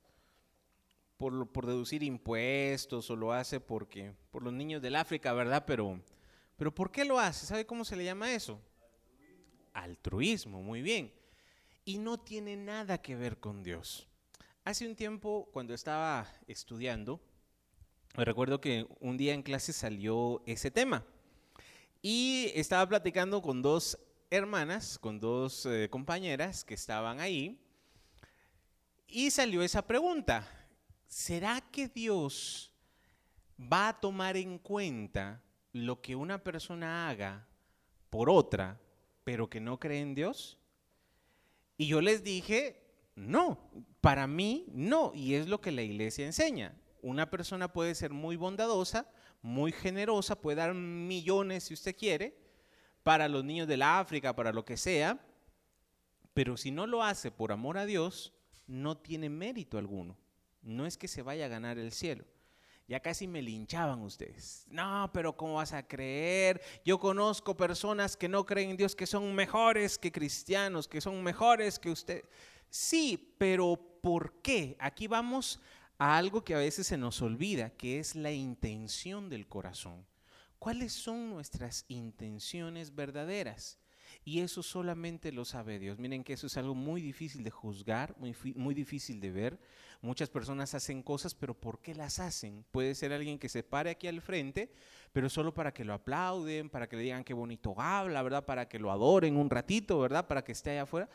[1.17, 5.63] por, por deducir impuestos o lo hace porque, por los niños del África, ¿verdad?
[5.65, 6.01] Pero,
[6.57, 7.47] pero ¿por qué lo hace?
[7.47, 8.61] ¿Sabe cómo se le llama eso?
[9.73, 11.13] Altruismo, muy bien.
[11.85, 14.09] Y no tiene nada que ver con Dios.
[14.65, 17.21] Hace un tiempo, cuando estaba estudiando,
[18.17, 21.07] me recuerdo que un día en clase salió ese tema.
[22.03, 23.97] Y estaba platicando con dos
[24.31, 27.61] hermanas, con dos eh, compañeras que estaban ahí,
[29.09, 30.49] y salió esa pregunta,
[31.09, 32.73] ¿será que Dios
[33.61, 37.45] va a tomar en cuenta lo que una persona haga
[38.09, 38.81] por otra,
[39.25, 40.59] pero que no cree en Dios?
[41.77, 42.81] Y yo les dije,
[43.17, 43.59] no,
[44.01, 46.81] para mí no, y es lo que la iglesia enseña.
[47.03, 49.11] Una persona puede ser muy bondadosa,
[49.43, 52.50] muy generosa, puede dar millones si usted quiere,
[53.03, 55.19] para los niños del África, para lo que sea,
[56.35, 58.33] pero si no lo hace por amor a Dios,
[58.67, 60.17] no tiene mérito alguno.
[60.63, 62.25] No es que se vaya a ganar el cielo.
[62.87, 64.67] Ya casi me linchaban ustedes.
[64.69, 66.61] No, pero ¿cómo vas a creer?
[66.85, 71.23] Yo conozco personas que no creen en Dios, que son mejores que cristianos, que son
[71.23, 72.25] mejores que usted.
[72.69, 74.77] Sí, pero ¿por qué?
[74.81, 75.61] Aquí vamos
[75.99, 80.05] a algo que a veces se nos olvida, que es la intención del corazón.
[80.61, 83.79] ¿Cuáles son nuestras intenciones verdaderas?
[84.27, 85.99] Y eso solamente lo sabe Dios.
[85.99, 89.59] Miren que eso es algo muy difícil de juzgar, muy, muy, difícil de ver.
[90.03, 92.67] Muchas personas hacen cosas, pero ¿por qué las hacen?
[92.73, 94.71] Puede ser alguien que se pare aquí al frente,
[95.15, 98.45] pero solo para que lo aplauden, para que le digan qué bonito habla, ¿verdad?
[98.45, 100.27] Para que lo adoren un ratito, ¿verdad?
[100.27, 101.09] Para que esté allá afuera.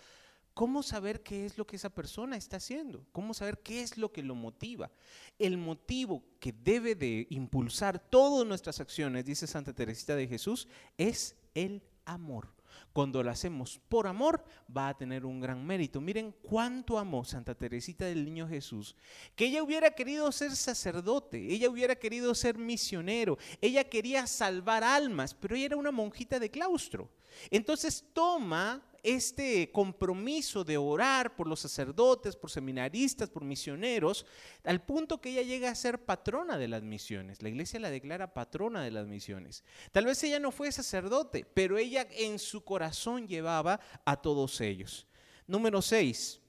[0.56, 3.06] ¿Cómo saber qué es lo que esa persona está haciendo?
[3.12, 4.90] ¿Cómo saber qué es lo que lo motiva?
[5.38, 11.36] El motivo que debe de impulsar todas nuestras acciones, dice Santa Teresita de Jesús, es
[11.56, 12.56] el amor.
[12.94, 14.46] Cuando lo hacemos por amor,
[14.76, 16.00] va a tener un gran mérito.
[16.00, 18.96] Miren cuánto amó Santa Teresita del Niño Jesús,
[19.36, 25.34] que ella hubiera querido ser sacerdote, ella hubiera querido ser misionero, ella quería salvar almas,
[25.34, 27.12] pero ella era una monjita de claustro.
[27.52, 34.26] Entonces toma este compromiso de orar por los sacerdotes, por seminaristas, por misioneros,
[34.64, 37.42] al punto que ella llega a ser patrona de las misiones.
[37.44, 39.64] La iglesia la declara patrona de las misiones.
[39.92, 45.08] Tal vez ella no fue sacerdote, pero ella en su corazón llevaba a todos ellos.
[45.46, 46.42] Número 6.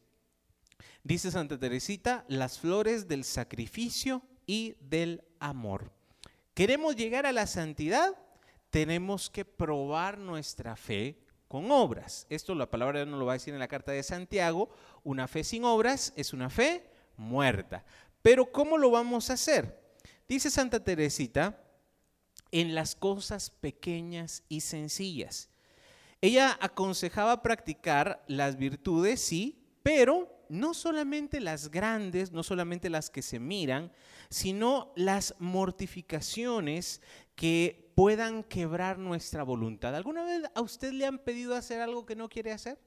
[1.04, 5.92] Dice Santa Teresita, las flores del sacrificio y del amor.
[6.54, 8.16] ¿Queremos llegar a la santidad?
[8.70, 12.26] Tenemos que probar nuestra fe con obras.
[12.28, 14.70] Esto la palabra nos lo va a decir en la carta de Santiago.
[15.04, 17.84] Una fe sin obras es una fe muerta.
[18.22, 19.80] Pero ¿cómo lo vamos a hacer?
[20.28, 21.62] Dice Santa Teresita,
[22.50, 25.50] en las cosas pequeñas y sencillas.
[26.20, 33.22] Ella aconsejaba practicar las virtudes, sí, pero no solamente las grandes, no solamente las que
[33.22, 33.92] se miran,
[34.28, 37.00] sino las mortificaciones
[37.34, 39.94] que puedan quebrar nuestra voluntad.
[39.94, 42.78] ¿Alguna vez a usted le han pedido hacer algo que no quiere hacer?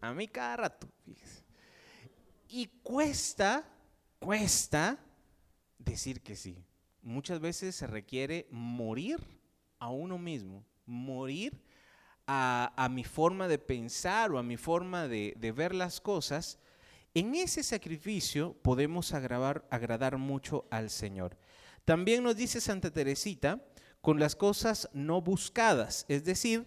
[0.00, 0.88] A mí cada rato.
[2.48, 3.68] Y cuesta,
[4.18, 4.98] cuesta
[5.78, 6.64] decir que sí.
[7.02, 9.20] Muchas veces se requiere morir
[9.78, 11.60] a uno mismo, morir
[12.26, 16.58] a, mi forma de pensar o a mi forma de, ver las cosas.
[17.14, 21.36] En ese sacrificio podemos agradar mucho al Señor.
[21.84, 23.62] También nos dice Santa Teresita,
[24.00, 26.66] con las cosas no buscadas, es decir,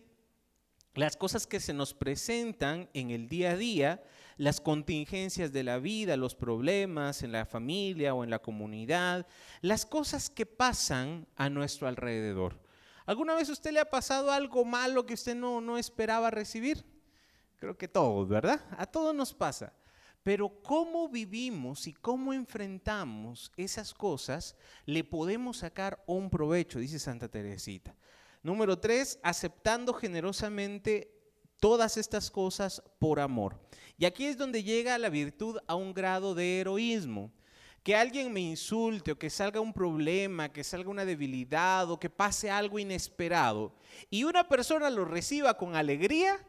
[0.95, 4.03] las cosas que se nos presentan en el día a día,
[4.37, 9.27] las contingencias de la vida, los problemas en la familia o en la comunidad,
[9.61, 12.59] las cosas que pasan a nuestro alrededor.
[13.09, 16.85] ¿Alguna vez a usted le ha pasado algo malo que usted no, no esperaba recibir?
[17.57, 18.63] Creo que todos, ¿verdad?
[18.77, 19.73] A todos nos pasa.
[20.21, 24.55] Pero cómo vivimos y cómo enfrentamos esas cosas,
[24.85, 27.95] le podemos sacar un provecho, dice Santa Teresita.
[28.43, 31.11] Número tres, aceptando generosamente
[31.59, 33.59] todas estas cosas por amor.
[33.97, 37.33] Y aquí es donde llega la virtud a un grado de heroísmo.
[37.83, 42.09] Que alguien me insulte o que salga un problema, que salga una debilidad o que
[42.09, 43.73] pase algo inesperado
[44.09, 46.39] y una persona lo reciba con alegría,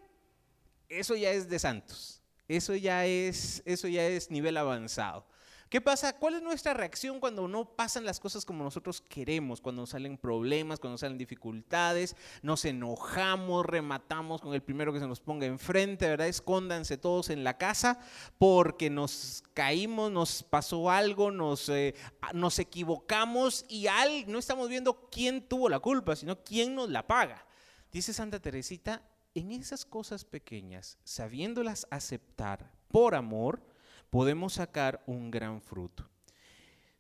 [0.89, 2.20] eso ya es de santos.
[2.49, 5.24] Eso ya es, eso ya es nivel avanzado.
[5.71, 6.16] ¿Qué pasa?
[6.16, 9.61] ¿Cuál es nuestra reacción cuando no pasan las cosas como nosotros queremos?
[9.61, 15.21] Cuando salen problemas, cuando salen dificultades, nos enojamos, rematamos con el primero que se nos
[15.21, 16.27] ponga enfrente, ¿verdad?
[16.27, 18.01] Escóndanse todos en la casa
[18.37, 21.95] porque nos caímos, nos pasó algo, nos, eh,
[22.35, 27.07] nos equivocamos y al, no estamos viendo quién tuvo la culpa, sino quién nos la
[27.07, 27.47] paga.
[27.93, 29.05] Dice Santa Teresita,
[29.37, 33.62] en esas cosas pequeñas, sabiéndolas aceptar por amor,
[34.11, 36.08] podemos sacar un gran fruto.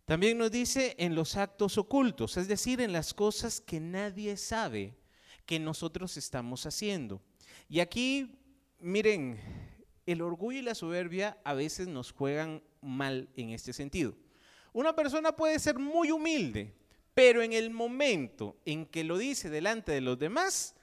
[0.04, 4.96] También nos dice en los actos ocultos, es decir, en las cosas que nadie sabe
[5.46, 7.20] que nosotros estamos haciendo.
[7.68, 8.40] Y aquí,
[8.80, 9.38] miren,
[10.06, 14.16] el orgullo y la soberbia a veces nos juegan mal en este sentido.
[14.72, 16.74] Una persona puede ser muy humilde,
[17.14, 20.74] pero en el momento en que lo dice delante de los demás,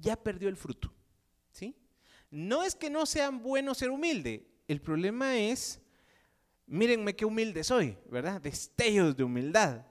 [0.00, 0.92] ya perdió el fruto.
[1.52, 1.76] ¿sí?
[2.30, 5.80] No es que no sea bueno ser humilde, el problema es,
[6.66, 8.40] mírenme qué humilde soy, ¿verdad?
[8.40, 9.84] Destellos de humildad.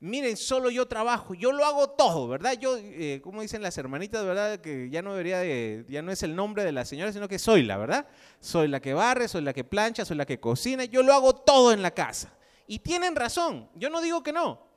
[0.00, 2.52] Miren, solo yo trabajo, yo lo hago todo, ¿verdad?
[2.52, 4.60] Yo, eh, como dicen las hermanitas, ¿verdad?
[4.60, 7.38] Que ya no debería de, ya no es el nombre de la señora, sino que
[7.40, 8.06] soy la, ¿verdad?
[8.38, 11.34] Soy la que barre, soy la que plancha, soy la que cocina, yo lo hago
[11.34, 12.36] todo en la casa.
[12.68, 14.68] Y tienen razón, yo no digo que no,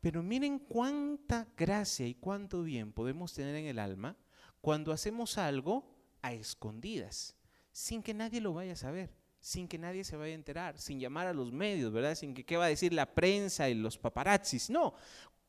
[0.00, 4.16] pero miren cuánta gracia y cuánto bien podemos tener en el alma
[4.60, 5.88] cuando hacemos algo
[6.20, 7.34] a escondidas
[7.72, 9.10] sin que nadie lo vaya a saber,
[9.40, 12.14] sin que nadie se vaya a enterar, sin llamar a los medios, ¿verdad?
[12.14, 14.70] Sin que qué va a decir la prensa y los paparazzis.
[14.70, 14.94] No,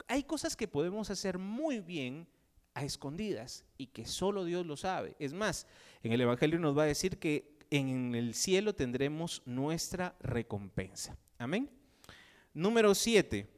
[0.07, 2.27] hay cosas que podemos hacer muy bien
[2.73, 5.15] a escondidas y que solo Dios lo sabe.
[5.19, 5.67] Es más,
[6.01, 11.17] en el Evangelio nos va a decir que en el cielo tendremos nuestra recompensa.
[11.37, 11.69] Amén.
[12.53, 13.49] Número siete,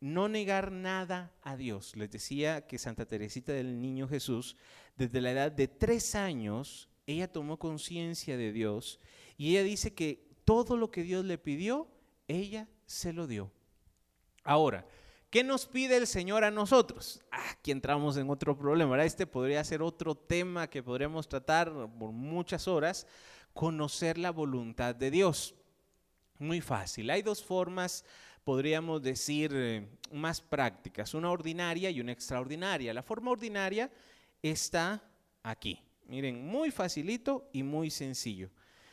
[0.00, 1.96] no negar nada a Dios.
[1.96, 4.56] Les decía que Santa Teresita del Niño Jesús,
[4.96, 9.00] desde la edad de tres años, ella tomó conciencia de Dios
[9.36, 11.88] y ella dice que todo lo que Dios le pidió,
[12.28, 13.50] ella se lo dio.
[14.42, 14.86] Ahora,
[15.30, 17.22] ¿qué nos pide el Señor a nosotros?
[17.30, 19.02] Ah, aquí entramos en otro problema.
[19.04, 23.06] Este podría ser otro tema que podríamos tratar por muchas horas,
[23.52, 25.54] conocer la voluntad de Dios.
[26.38, 27.10] Muy fácil.
[27.10, 28.04] Hay dos formas,
[28.44, 32.92] podríamos decir, eh, más prácticas, una ordinaria y una extraordinaria.
[32.92, 33.90] La forma ordinaria
[34.42, 35.02] está
[35.42, 35.80] aquí.
[36.06, 38.50] Miren, muy facilito y muy sencillo.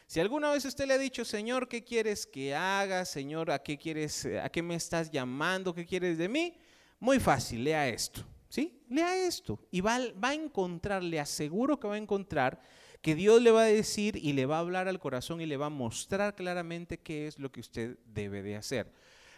[0.08, 3.06] Si alguna vez usted le ha dicho, Señor, ¿qué quieres que haga?
[3.06, 5.74] Señor, ¿a qué quieres, a qué me estás llamando?
[5.74, 6.54] ¿Qué quieres de mí?
[7.00, 8.26] Muy fácil, lea esto.
[8.50, 8.82] ¿Sí?
[8.90, 9.58] Lea esto.
[9.72, 12.62] Y va, va a encontrar, le aseguro que va a encontrar
[13.02, 15.58] que Dios le va a decir y le va a hablar al corazón y le
[15.58, 18.92] va a mostrar claramente qué es lo que usted debe de hacer.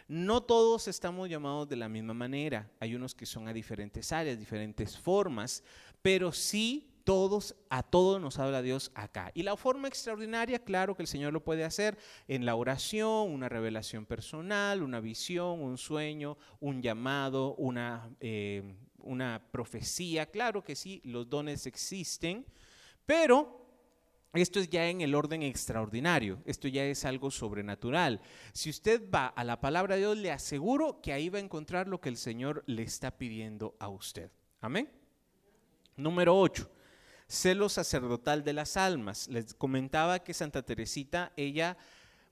[0.06, 2.68] No todos estamos llamados de la misma manera.
[2.78, 5.62] Hay unos que son a diferentes áreas, diferentes formas,
[6.02, 9.30] pero sí todos, a todos nos habla Dios acá.
[9.34, 13.48] Y la forma extraordinaria, claro que el Señor lo puede hacer en la oración, una
[13.48, 20.26] revelación personal, una visión, un sueño, un llamado, una, eh, una profecía.
[20.26, 22.46] Claro que sí, los dones existen,
[23.04, 23.60] pero
[24.32, 28.20] esto es ya en el orden extraordinario, esto ya es algo sobrenatural.
[28.52, 31.86] Si usted va a la palabra de Dios, le aseguro que ahí va a encontrar
[31.86, 34.30] lo que el Señor le está pidiendo a usted.
[34.60, 34.90] Amén.
[35.96, 36.73] Número 8
[37.28, 39.28] celo sacerdotal de las almas.
[39.28, 41.76] Les comentaba que Santa Teresita, ella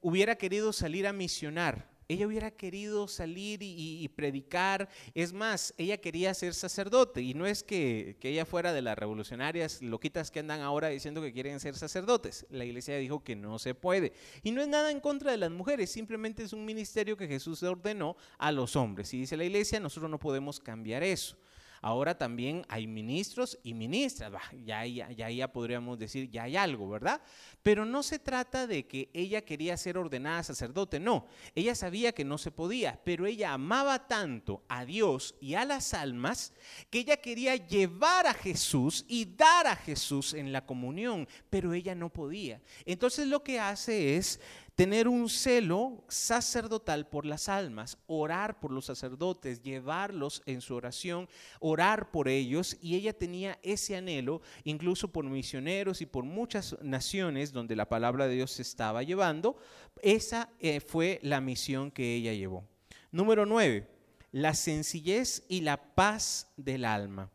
[0.00, 4.88] hubiera querido salir a misionar, ella hubiera querido salir y, predicar.
[5.14, 7.22] Es más, ella quería ser sacerdote.
[7.22, 11.22] Y no es que, que, ella fuera de las revolucionarias loquitas que andan ahora diciendo
[11.22, 12.46] que quieren ser sacerdotes.
[12.50, 14.12] La iglesia dijo que no se puede.
[14.42, 17.62] Y no es nada en contra de las mujeres, simplemente es un ministerio que Jesús
[17.62, 19.12] ordenó a los hombres.
[19.14, 21.36] Y dice la iglesia, nosotros no podemos cambiar eso.
[21.84, 24.32] Ahora también hay ministros y ministras,
[24.64, 27.20] ya, ya, ya, ya podríamos decir, ya hay algo, ¿verdad?
[27.64, 31.26] Pero no se trata de que ella quería ser ordenada sacerdote, no,
[31.56, 35.92] ella sabía que no se podía, pero ella amaba tanto a Dios y a las
[35.92, 36.52] almas
[36.88, 41.96] que ella quería llevar a Jesús y dar a Jesús en la comunión, pero ella
[41.96, 42.62] no podía.
[42.84, 44.40] Entonces lo que hace es
[44.74, 51.28] tener un celo sacerdotal por las almas, orar por los sacerdotes, llevarlos en su oración,
[51.60, 52.76] orar por ellos.
[52.80, 58.26] Y ella tenía ese anhelo, incluso por misioneros y por muchas naciones donde la palabra
[58.26, 59.56] de Dios se estaba llevando.
[60.00, 62.64] Esa eh, fue la misión que ella llevó.
[63.10, 63.88] Número nueve,
[64.30, 67.30] la sencillez y la paz del alma.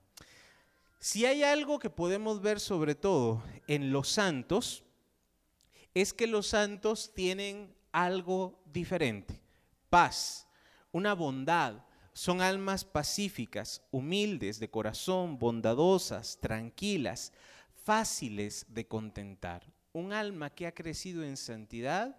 [1.00, 4.84] Si hay algo que podemos ver sobre todo en los santos,
[6.02, 9.42] es que los santos tienen algo diferente,
[9.90, 10.48] paz,
[10.92, 11.84] una bondad.
[12.14, 17.34] Son almas pacíficas, humildes de corazón, bondadosas, tranquilas,
[17.84, 19.64] fáciles de contentar.
[19.92, 22.16] Un alma que ha crecido en santidad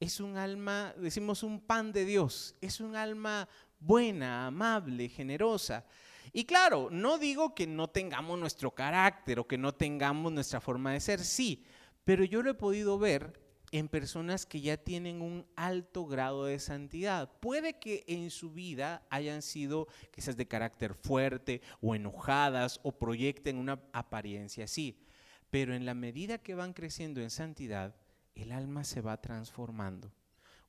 [0.00, 3.48] es un alma, decimos, un pan de Dios, es un alma
[3.80, 5.86] buena, amable, generosa.
[6.32, 10.92] Y claro, no digo que no tengamos nuestro carácter o que no tengamos nuestra forma
[10.92, 11.64] de ser, sí,
[12.04, 13.40] pero yo lo he podido ver
[13.72, 17.40] en personas que ya tienen un alto grado de santidad.
[17.40, 23.56] Puede que en su vida hayan sido quizás de carácter fuerte o enojadas o proyecten
[23.56, 25.04] una apariencia así,
[25.50, 27.96] pero en la medida que van creciendo en santidad,
[28.34, 30.12] el alma se va transformando.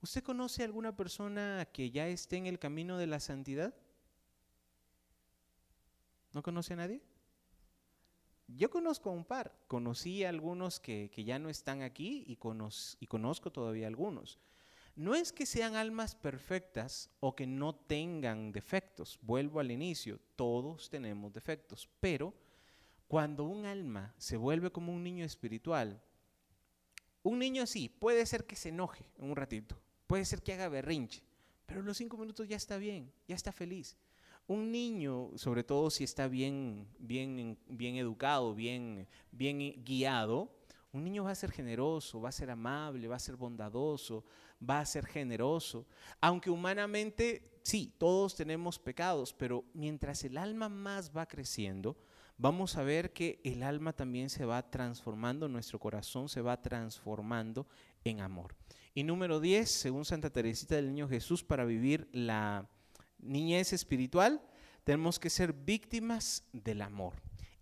[0.01, 3.75] ¿Usted conoce alguna persona que ya esté en el camino de la santidad?
[6.31, 7.01] ¿No conoce a nadie?
[8.47, 12.37] Yo conozco un par, conocí a algunos que, ya no están aquí y,
[12.99, 14.39] y conozco todavía algunos.
[14.95, 20.89] No es que sean almas perfectas o que no tengan defectos, vuelvo al inicio, todos
[20.89, 22.33] tenemos defectos, pero
[23.07, 26.01] cuando un alma se vuelve como un niño espiritual,
[27.23, 29.75] un niño sí, puede ser que se enoje en un ratito,
[30.07, 31.23] puede ser que haga berrinche,
[31.65, 33.97] pero en los cinco minutos ya está bien, ya está feliz.
[34.47, 40.51] Un niño, sobre todo si está bien, bien, bien educado, bien, bien guiado,
[40.95, 44.23] un niño va a ser generoso, va a ser amable, va a ser bondadoso,
[44.67, 45.85] va a ser generoso.
[46.21, 51.97] Aunque humanamente, sí, todos tenemos pecados, pero mientras el alma más va creciendo,
[52.37, 57.67] vamos a ver que el alma también se va transformando, nuestro corazón se va transformando
[58.05, 58.55] en amor.
[58.93, 62.69] Y número 10, según Santa Teresita del Niño Jesús, para vivir la
[63.19, 64.41] niñez espiritual,
[64.83, 67.13] tenemos que ser víctimas del amor.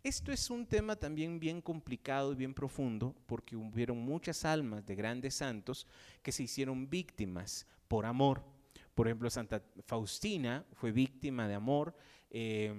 [0.04, 4.96] Esto es un tema también bien complicado y bien profundo porque hubieron muchas almas de
[4.96, 5.88] grandes santos
[6.22, 8.44] que se hicieron víctimas por amor.
[8.96, 11.96] Por ejemplo, Santa Faustina fue víctima de amor.
[12.30, 12.74] Eh,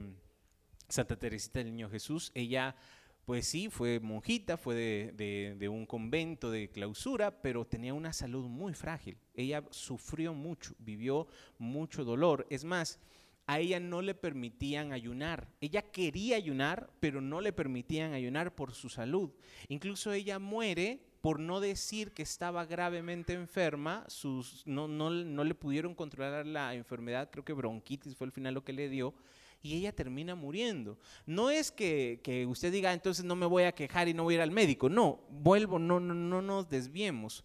[0.86, 2.76] Santa Teresita del Niño Jesús, ella
[3.24, 8.74] pues sí, fue monjita, fue de, un convento de clausura, pero tenía una salud muy
[8.74, 9.16] frágil.
[9.34, 11.26] Ella sufrió mucho, vivió
[11.58, 12.46] mucho dolor.
[12.50, 13.00] Es más,
[13.46, 15.48] a ella no le permitían ayunar.
[15.60, 19.30] Ella quería ayunar, pero no le permitían ayunar por su salud.
[19.68, 25.54] Incluso ella muere por no decir que estaba gravemente enferma, sus, no, no, no le
[25.54, 29.14] pudieron controlar la enfermedad, creo que bronquitis fue al final lo que le dio,
[29.64, 30.98] y ella termina muriendo.
[31.24, 34.36] No es que, usted diga, entonces no me voy a quejar y no voy a
[34.36, 34.90] ir al médico.
[34.90, 37.42] No, vuelvo, no, no, no nos desviemos.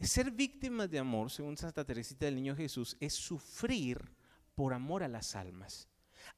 [0.00, 4.00] Ser víctimas de amor, según Santa Teresita del Niño Jesús, es sufrir
[4.56, 5.86] por amor a las almas.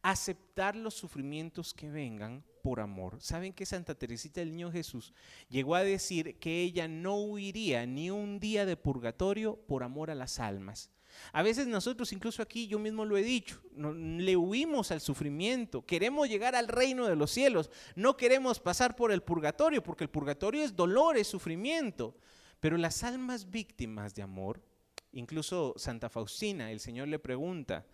[0.03, 3.17] Aceptar los sufrimientos que vengan por amor.
[3.23, 5.15] ¿Saben que Santa Teresita del Niño Jesús
[5.49, 10.15] llegó a decir que ella no huiría ni un día de purgatorio por amor a
[10.15, 10.91] las almas?
[11.33, 16.29] A veces nosotros, incluso aquí, yo mismo lo he dicho, le huimos al sufrimiento, queremos
[16.29, 20.63] llegar al reino de los cielos, no queremos pasar por el purgatorio, porque el purgatorio
[20.63, 22.17] es dolor, es sufrimiento.
[22.61, 24.63] Pero las almas víctimas de amor,
[25.11, 27.87] incluso Santa Faustina, el Señor le pregunta,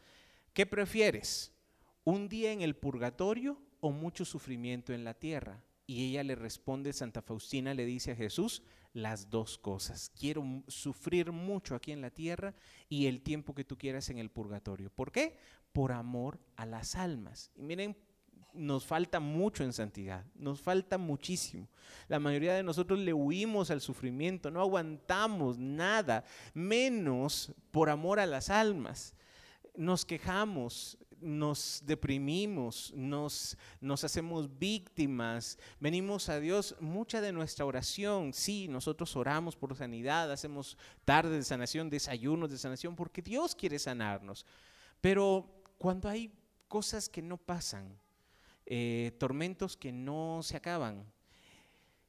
[0.52, 1.52] ¿qué prefieres?
[2.04, 5.62] ¿Un día en el purgatorio o mucho sufrimiento en la tierra?
[5.86, 8.62] Y ella le responde, Santa Faustina le dice a Jesús,
[8.93, 10.11] las dos cosas.
[10.18, 12.55] Quiero sufrir mucho aquí en la tierra
[12.89, 14.91] y el tiempo que tú quieras en el purgatorio.
[14.91, 15.36] ¿Por qué?
[15.72, 17.51] Por amor a las almas.
[17.55, 17.97] Y miren,
[18.53, 21.68] nos falta mucho en santidad, nos falta muchísimo.
[22.09, 26.24] La mayoría de nosotros le huimos al sufrimiento, no aguantamos nada,
[26.55, 29.14] menos por amor a las almas.
[29.76, 38.32] Nos quejamos, nos deprimimos, nos, nos hacemos víctimas, venimos a Dios, mucha de nuestra oración,
[38.32, 43.78] sí, nosotros oramos por sanidad, hacemos tardes de sanación, desayunos de sanación, porque Dios quiere
[43.78, 44.46] sanarnos.
[45.00, 46.32] Pero cuando hay
[46.68, 47.98] cosas que no pasan,
[48.66, 51.04] eh, tormentos que no se acaban,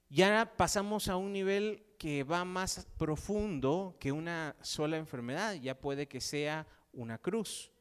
[0.09, 6.07] ya pasamos a un nivel que va más profundo que una sola enfermedad, ya puede
[6.07, 7.71] que sea una cruz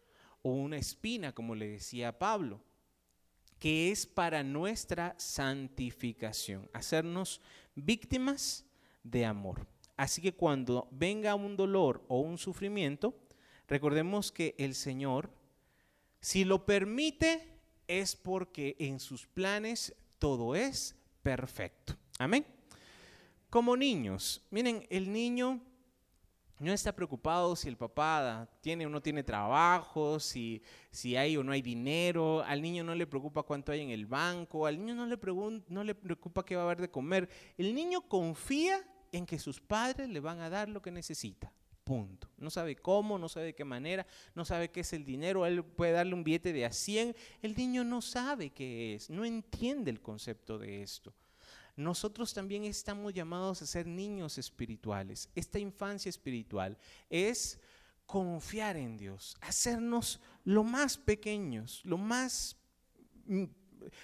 [0.42, 2.60] o una espina, como le decía Pablo,
[3.58, 7.40] que es para nuestra santificación, hacernos
[7.74, 8.64] víctimas
[9.02, 9.66] de amor.
[9.96, 13.18] Así que cuando venga un dolor o un sufrimiento,
[13.66, 15.30] recordemos que el Señor,
[16.20, 17.58] si lo permite,
[17.88, 21.96] es porque en sus planes todo es perfecto.
[22.18, 22.46] Amén.
[23.50, 25.60] Como niños, miren, el niño
[26.58, 31.44] no está preocupado si el papá tiene o no tiene trabajo, si, si hay o
[31.44, 34.94] no hay dinero, al niño no le preocupa cuánto hay en el banco, al niño
[34.94, 35.18] no le,
[35.68, 37.28] no le preocupa qué va a haber de comer.
[37.56, 41.52] El niño confía en que sus padres le van a dar lo que necesita.
[41.84, 42.28] Punto.
[42.36, 45.46] No sabe cómo, no sabe de qué manera, no sabe qué es el dinero.
[45.46, 47.16] Él puede darle un billete de a 100.
[47.40, 51.14] El niño no sabe qué es, no entiende el concepto de esto
[51.78, 55.28] nosotros también estamos llamados a ser niños espirituales.
[55.36, 56.76] Esta infancia espiritual
[57.08, 57.60] es
[58.04, 62.56] confiar en Dios, hacernos lo más pequeños, lo más
[63.26, 63.44] mm,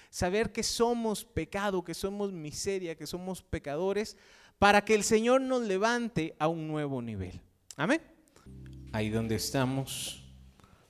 [0.09, 4.15] saber que somos pecado, que somos miseria, que somos pecadores,
[4.57, 7.41] para que el Señor nos levante a un nuevo nivel.
[7.75, 8.01] Amén.
[8.93, 10.23] Ahí donde estamos,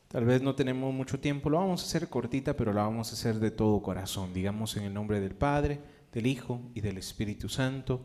[0.08, 3.14] tal vez no tenemos mucho tiempo, lo vamos a hacer cortita, pero lo vamos a
[3.14, 4.36] hacer de todo corazón.
[4.36, 8.02] Digamos en el nombre del Padre del Hijo y del Espíritu Santo.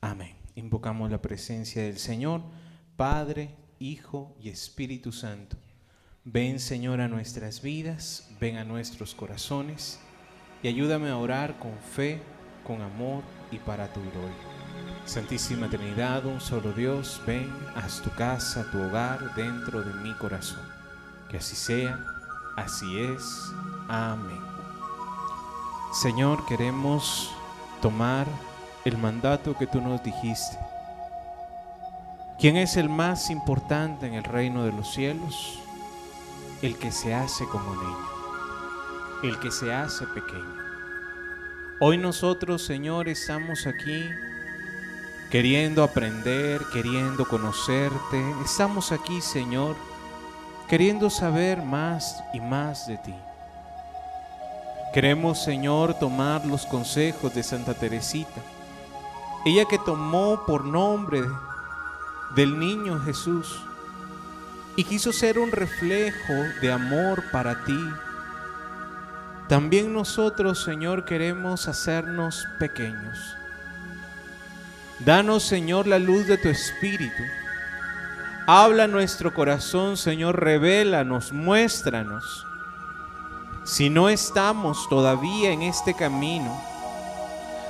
[0.00, 0.34] Amén.
[0.56, 2.40] Invocamos la presencia del Señor,
[2.96, 5.58] Padre, Hijo y Espíritu Santo.
[6.24, 10.00] Ven Señor a nuestras vidas, ven a nuestros corazones
[10.62, 12.22] y ayúdame a orar con fe,
[12.66, 14.34] con amor y para tu gloria.
[15.04, 20.66] Santísima Trinidad, un solo Dios, ven, haz tu casa, tu hogar dentro de mi corazón.
[21.28, 22.02] Que así sea,
[22.56, 23.52] así es.
[23.86, 24.40] Amén.
[25.92, 27.34] Señor, queremos
[27.80, 28.26] tomar
[28.84, 30.58] el mandato que tú nos dijiste.
[32.38, 35.58] ¿Quién es el más importante en el reino de los cielos?
[36.62, 38.08] El que se hace como niño,
[39.22, 40.56] el que se hace pequeño.
[41.80, 44.04] Hoy nosotros, Señor, estamos aquí
[45.30, 48.34] queriendo aprender, queriendo conocerte.
[48.44, 49.76] Estamos aquí, Señor,
[50.68, 53.14] queriendo saber más y más de ti.
[54.92, 58.40] Queremos, Señor, tomar los consejos de Santa Teresita.
[59.46, 61.22] Ella que tomó por nombre
[62.34, 63.62] del niño Jesús
[64.74, 67.78] y quiso ser un reflejo de amor para ti.
[69.48, 73.36] También nosotros, Señor, queremos hacernos pequeños.
[74.98, 77.22] Danos, Señor, la luz de tu Espíritu.
[78.44, 82.49] Habla nuestro corazón, Señor, revélanos, muéstranos
[83.70, 86.60] si no estamos todavía en este camino,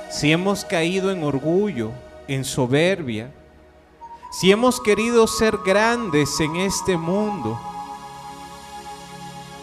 [0.09, 1.91] si hemos caído en orgullo,
[2.27, 3.31] en soberbia,
[4.31, 7.59] si hemos querido ser grandes en este mundo,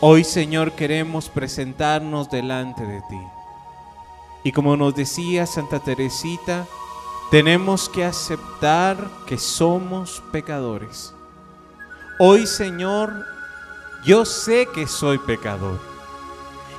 [0.00, 3.20] hoy Señor queremos presentarnos delante de ti.
[4.44, 6.68] Y como nos decía Santa Teresita,
[7.32, 11.12] tenemos que aceptar que somos pecadores.
[12.20, 13.26] Hoy Señor,
[14.04, 15.97] yo sé que soy pecador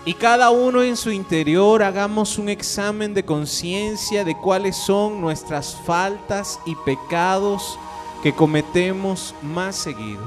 [0.06, 5.76] y cada uno en su interior hagamos un examen de conciencia de cuáles son nuestras
[5.86, 7.78] faltas y pecados
[8.24, 10.22] que cometemos más seguido.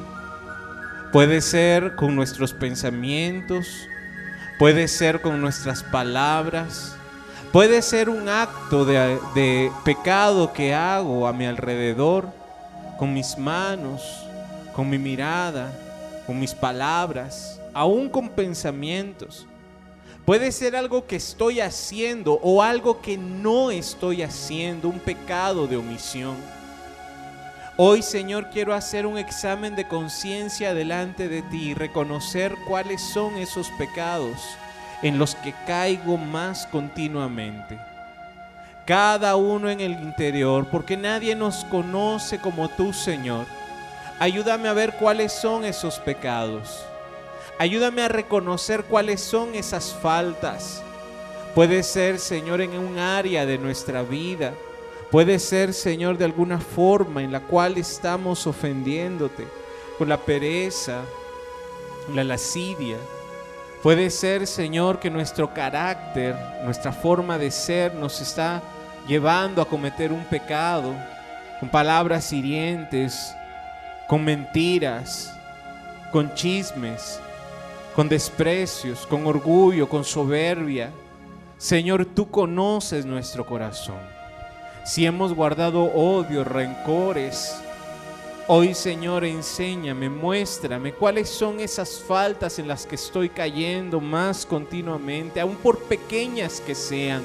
[1.13, 3.89] Puede ser con nuestros pensamientos,
[4.59, 6.97] puede ser con nuestras palabras,
[7.51, 12.29] puede ser un acto de, pecado que hago a mi alrededor,
[12.99, 14.03] con mis manos,
[14.75, 15.73] con mi mirada,
[16.27, 19.47] con mis palabras, aún con pensamientos.
[20.25, 25.77] Puede ser algo que estoy haciendo o algo que no estoy haciendo, un pecado de
[25.77, 26.37] omisión.
[27.77, 33.37] Hoy, Señor, quiero hacer un examen de conciencia delante de ti y reconocer cuáles son
[33.37, 34.39] esos pecados
[35.03, 37.81] en los que caigo más continuamente.
[38.87, 43.47] Cada uno en el interior, porque nadie nos conoce como tú, Señor.
[44.21, 46.85] Ayúdame a ver cuáles son esos pecados.
[47.59, 50.83] Ayúdame a reconocer cuáles son esas faltas.
[51.55, 54.55] Puede ser, Señor, en un área de nuestra vida.
[55.11, 59.47] Puede ser, Señor, de alguna forma en la cual estamos ofendiéndote,
[59.99, 61.03] con la pereza,
[62.15, 62.97] la lascivia.
[63.83, 66.35] Puede ser, Señor, que nuestro carácter,
[66.65, 68.63] nuestra forma de ser nos está
[69.07, 70.95] llevando a cometer un pecado,
[71.61, 73.35] con palabras hirientes,
[74.09, 75.37] con mentiras,
[76.11, 77.21] con chismes,
[77.95, 80.91] con desprecios, con orgullo, con soberbia.
[81.59, 84.01] Señor, tú conoces nuestro corazón.
[84.85, 87.55] Si hemos guardado odio, rencores,
[88.49, 95.41] hoy Señor enséñame, muéstrame cuáles son esas faltas en las que estoy cayendo más continuamente,
[95.41, 97.23] aun por pequeñas que sean.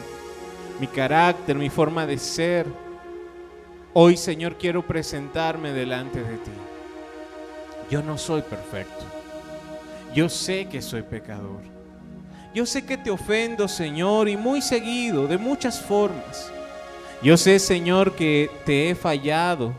[0.79, 2.67] Mi carácter, mi forma de ser.
[3.93, 6.51] Hoy Señor quiero presentarme delante de ti.
[7.89, 9.05] Yo no soy perfecto.
[10.17, 11.61] Yo sé que soy pecador.
[12.51, 16.51] Yo sé que te ofendo, Señor, y muy seguido, de muchas formas.
[17.21, 19.75] Yo sé, Señor, que te he fallado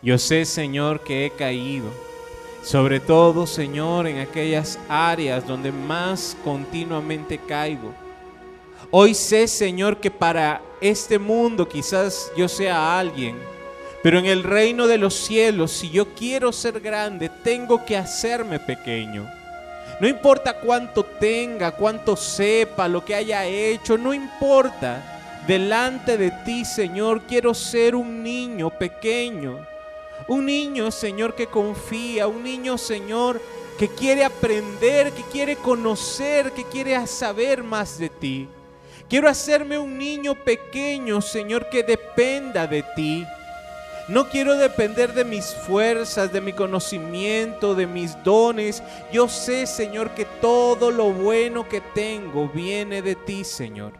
[0.00, 1.86] Yo sé, Señor, que he caído.
[2.62, 7.92] Sobre todo, Señor, en aquellas áreas donde más continuamente caigo.
[8.92, 13.36] Hoy sé, Señor, que para este mundo quizás yo sea alguien,
[14.04, 18.60] pero en el reino de los cielos, si yo quiero ser grande, tengo que hacerme
[18.60, 19.28] pequeño.
[20.00, 25.42] No importa cuánto tenga, cuánto sepa, lo que haya hecho, no importa.
[25.46, 29.66] Delante de ti, Señor, quiero ser un niño pequeño.
[30.26, 32.26] Un niño, Señor, que confía.
[32.26, 33.40] Un niño, Señor,
[33.78, 38.48] que quiere aprender, que quiere conocer, que quiere saber más de ti.
[39.08, 43.26] Quiero hacerme un niño pequeño, Señor, que dependa de ti.
[44.06, 48.82] No quiero depender de mis fuerzas, de mi conocimiento, de mis dones.
[49.10, 53.94] Yo sé, Señor, que todo lo bueno que tengo viene de ti, Señor.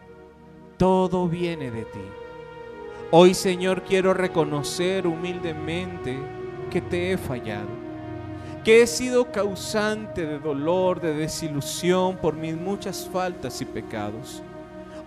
[0.77, 2.05] Todo viene de ti.
[3.09, 6.19] Hoy, Señor, quiero reconocer humildemente
[6.69, 7.69] que te he fallado,
[8.63, 14.43] que he sido causante de dolor, de desilusión por mis muchas faltas y pecados.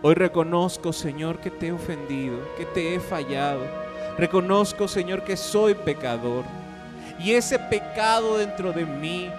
[0.03, 3.88] Hoy reconozco, Señor, que te he ofendido, que te he fallado
[4.19, 6.45] Reconozco, Señor, que soy pecador.
[7.21, 9.31] Y ese pecado dentro de mí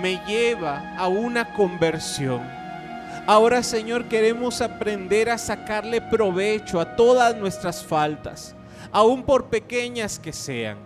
[0.00, 2.42] me lleva a una conversión.
[3.26, 8.54] Ahora, Señor, queremos aprender a sacarle provecho a todas nuestras faltas,
[8.90, 10.78] aun por pequeñas que sean.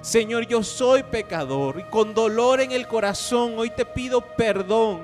[0.00, 5.00] Señor, yo soy pecador y con dolor en el corazón hoy te pido perdón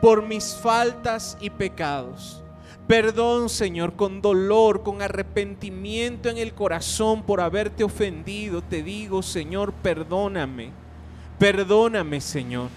[0.00, 2.41] por mis faltas y pecados.
[2.86, 8.60] Perdón, Señor, con dolor, con arrepentimiento en el corazón por haberte ofendido.
[8.60, 10.70] Te digo, Señor, perdóname.
[11.38, 12.68] Perdóname, Señor.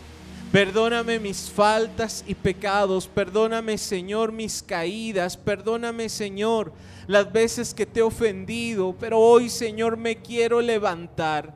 [0.51, 3.07] Perdóname mis faltas y pecados.
[3.07, 5.35] Perdóname, Señor, mis caídas.
[5.35, 6.71] Perdóname, Señor,
[7.07, 8.95] las veces que te he ofendido.
[8.97, 11.53] Pero hoy, Señor, me quiero levantar.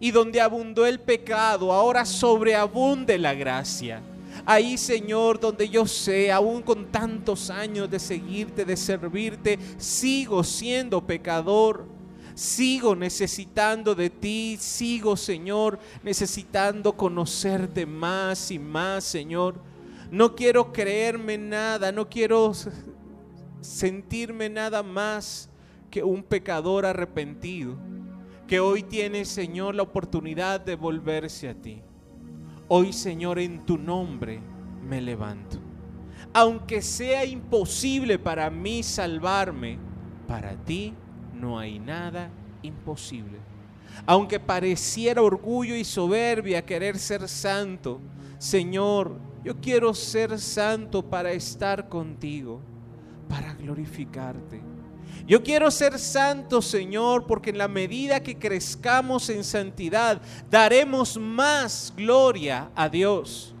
[0.00, 4.02] Y donde abundó el pecado, ahora sobreabunde la gracia.
[4.46, 11.06] Ahí, Señor, donde yo sé, aún con tantos años de seguirte, de servirte, sigo siendo
[11.06, 11.86] pecador.
[12.34, 19.56] Sigo necesitando de ti, sigo, Señor, necesitando conocerte más y más, Señor.
[20.10, 22.52] No quiero creerme nada, no quiero
[23.60, 25.50] sentirme nada más
[25.90, 27.76] que un pecador arrepentido,
[28.46, 31.82] que hoy tiene, Señor, la oportunidad de volverse a ti.
[32.72, 34.40] Hoy, Señor, en tu nombre
[34.88, 35.58] me levanto.
[36.32, 39.76] Aunque sea imposible para mí salvarme,
[40.28, 40.94] para ti
[41.34, 42.30] no hay nada
[42.62, 43.40] imposible.
[44.06, 48.00] Aunque pareciera orgullo y soberbia querer ser santo,
[48.38, 52.60] Señor, yo quiero ser santo para estar contigo,
[53.28, 54.69] para glorificarte.
[55.26, 61.92] Yo quiero ser santo, Señor, porque en la medida que crezcamos en santidad, daremos más
[61.96, 63.54] gloria a Dios.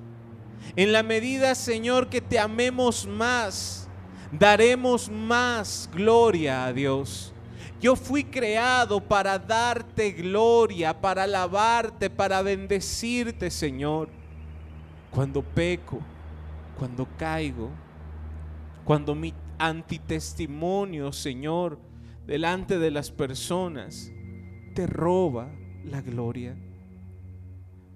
[0.76, 3.88] En la medida, Señor, que te amemos más,
[4.32, 7.32] daremos más gloria a Dios.
[7.80, 14.08] Yo fui creado para darte gloria, para alabarte, para bendecirte, Señor.
[15.10, 15.98] Cuando peco,
[16.78, 17.70] cuando caigo,
[18.84, 21.78] cuando mi antitestimonio, Señor,
[22.26, 24.10] delante de las personas,
[24.74, 25.52] te roba
[25.84, 26.56] la gloria.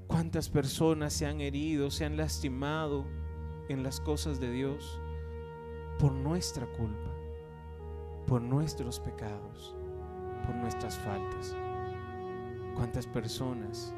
[0.07, 3.07] ¿Cuántas personas se han herido, se han lastimado
[3.71, 5.01] en las cosas de Dios
[5.99, 7.11] por nuestra culpa,
[8.27, 9.75] por nuestros pecados,
[10.45, 11.57] por nuestras faltas?
[12.75, 13.95] ¿Cuántas personas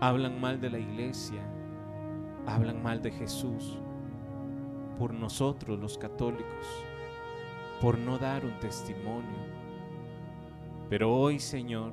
[0.00, 1.40] hablan mal de la iglesia,
[2.46, 3.78] hablan mal de Jesús?
[4.98, 6.66] Por nosotros los católicos,
[7.80, 9.38] por no dar un testimonio.
[10.90, 11.92] Pero hoy, Señor,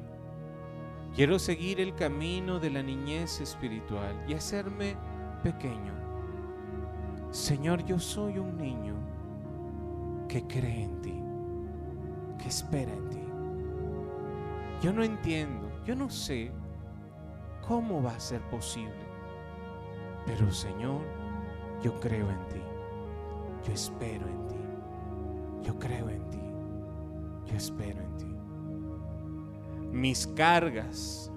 [1.16, 4.96] quiero seguir el camino de la niñez espiritual y hacerme
[5.44, 5.94] pequeño.
[7.30, 8.96] Señor, yo soy un niño
[10.28, 11.22] que cree en ti,
[12.42, 13.20] que espera en ti.
[14.82, 16.52] Yo no entiendo, yo no sé
[17.68, 19.06] cómo va a ser posible,
[20.26, 21.02] pero Señor,
[21.84, 22.75] yo creo en ti.
[23.66, 24.56] Yo espero en ti.
[25.64, 26.42] Yo creo en ti.
[27.46, 28.36] Yo espero en ti.
[29.92, 31.32] Mis cargas,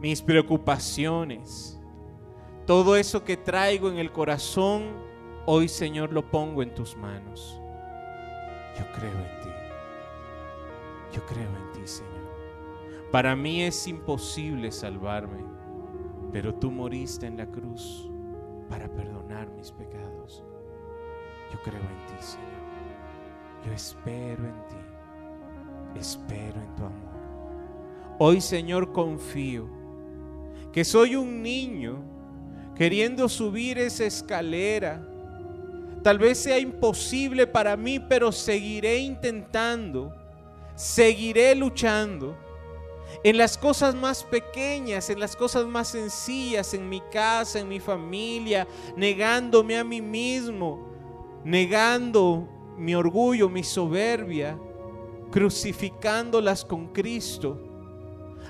[0.00, 1.78] mis preocupaciones,
[2.66, 4.84] todo eso que traigo en el corazón,
[5.46, 7.60] hoy Señor lo pongo en tus manos.
[8.78, 9.48] Yo creo en ti.
[11.14, 12.12] Yo creo en ti, Señor.
[13.10, 15.44] Para mí es imposible salvarme,
[16.32, 18.10] pero tú moriste en la cruz
[18.70, 20.42] para perdonar mis pecados.
[21.52, 22.52] Yo creo en ti, Señor.
[23.66, 26.00] Yo espero en ti.
[26.00, 27.12] Espero en tu amor.
[28.18, 29.68] Hoy, Señor, confío
[30.72, 32.02] que soy un niño
[32.74, 35.06] queriendo subir esa escalera.
[36.02, 40.14] Tal vez sea imposible para mí, pero seguiré intentando,
[40.74, 42.36] seguiré luchando
[43.22, 47.78] en las cosas más pequeñas, en las cosas más sencillas, en mi casa, en mi
[47.78, 48.66] familia,
[48.96, 50.91] negándome a mí mismo,
[51.44, 54.58] negando mi orgullo, mi soberbia,
[55.30, 57.58] crucificándolas con Cristo,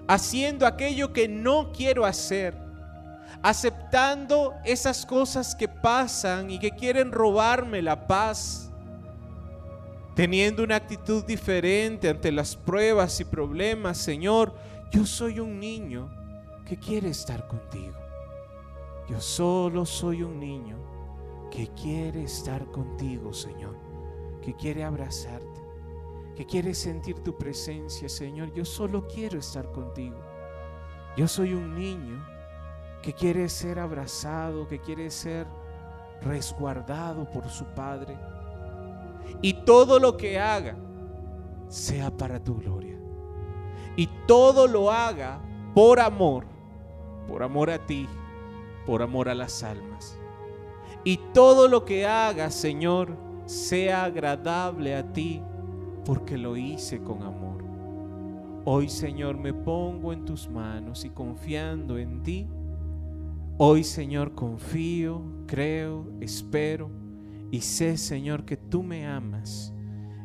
[0.07, 2.57] haciendo aquello que no quiero hacer,
[3.43, 8.69] aceptando esas cosas que pasan y que quieren robarme la paz
[10.15, 14.55] teniendo una actitud diferente ante las pruebas y problemas, Señor,
[14.91, 16.11] yo soy un niño
[16.67, 17.97] que quiere estar contigo.
[19.09, 20.92] Yo solo soy un niño
[21.53, 23.77] que quiere estar contigo, Señor,
[24.41, 25.61] que quiere abrazarte,
[26.35, 28.55] que quiere sentir tu presencia, Señor.
[28.55, 30.17] Yo solo quiero estar contigo.
[31.15, 32.27] Yo soy un niño
[33.03, 35.47] que quiere ser abrazado, que quiere ser
[36.23, 38.17] resguardado por su Padre
[39.43, 40.75] y todo lo que haga
[41.69, 42.99] sea para tu gloria.
[43.95, 45.43] Y todo lo haga
[45.75, 46.47] por amor,
[47.29, 48.09] por amor a ti,
[48.87, 50.19] por amor a las almas.
[51.05, 53.17] Y todo lo que haga, Señor,
[53.47, 55.43] sea agradable a ti,
[56.05, 57.65] porque lo hice con amor.
[58.65, 62.49] Hoy, Señor, me pongo en tus manos y confiando en ti.
[63.59, 66.91] Hoy, Señor, confío, creo, espero
[67.51, 69.75] y sé, Señor, que tú me amas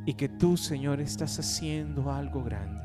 [0.05, 2.81] y que tú, Señor, estás haciendo algo grande.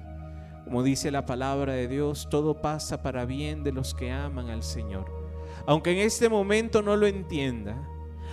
[0.65, 4.63] Como dice la palabra de Dios, todo pasa para bien de los que aman al
[4.63, 5.22] Señor.
[5.67, 7.77] Aunque en este momento no lo entienda,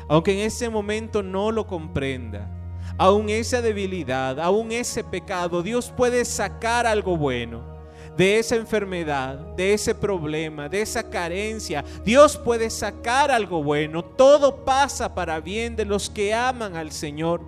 [0.07, 2.49] aunque en este momento no lo comprenda,
[2.97, 7.79] aún esa debilidad, aún ese pecado, Dios puede sacar algo bueno
[8.17, 11.85] de esa enfermedad, de ese problema, de esa carencia.
[12.03, 14.03] Dios puede sacar algo bueno.
[14.03, 17.41] Todo pasa para bien de los que aman al Señor.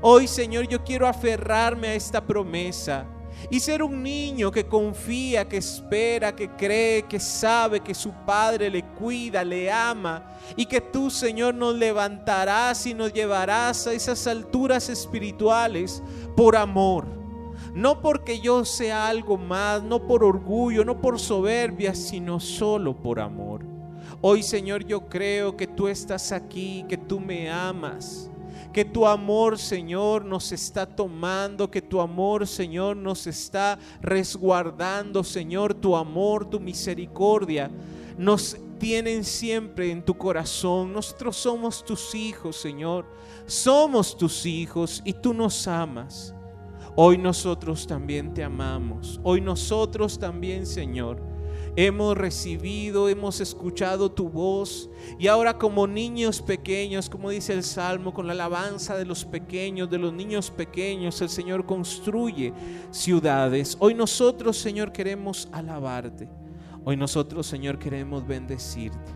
[0.00, 3.04] Hoy, Señor, yo quiero aferrarme a esta promesa
[3.50, 8.70] y ser un niño que confía, que espera, que cree, que sabe que su Padre
[8.70, 14.26] le cuida, le ama y que tú, Señor, nos levantarás y nos llevarás a esas
[14.26, 16.02] alturas espirituales
[16.36, 17.18] por amor
[17.74, 23.20] no porque yo sea algo más, no por orgullo, no por soberbia, sino solo por
[23.20, 23.64] amor.
[24.20, 28.30] Hoy Señor yo creo que tú estás aquí, que tú me amas,
[28.78, 35.74] que tu amor Señor nos está tomando, que tu amor Señor nos está resguardando, Señor,
[35.74, 37.72] tu amor, tu misericordia
[38.16, 40.92] nos tienen siempre en tu corazón.
[40.92, 43.04] Nosotros somos tus hijos, Señor.
[43.46, 46.32] Somos tus hijos y tú nos amas.
[46.94, 49.18] Hoy nosotros también te amamos.
[49.24, 51.20] Hoy nosotros también, Señor,
[51.86, 58.12] hemos recibido, hemos escuchado tu voz y ahora como niños pequeños, como dice el Salmo,
[58.12, 62.52] con la alabanza de los pequeños, de los niños pequeños, el Señor construye
[62.90, 63.76] ciudades.
[63.78, 66.28] Hoy nosotros, Señor, queremos alabarte.
[66.84, 69.12] Hoy nosotros, Señor, queremos bendecirte.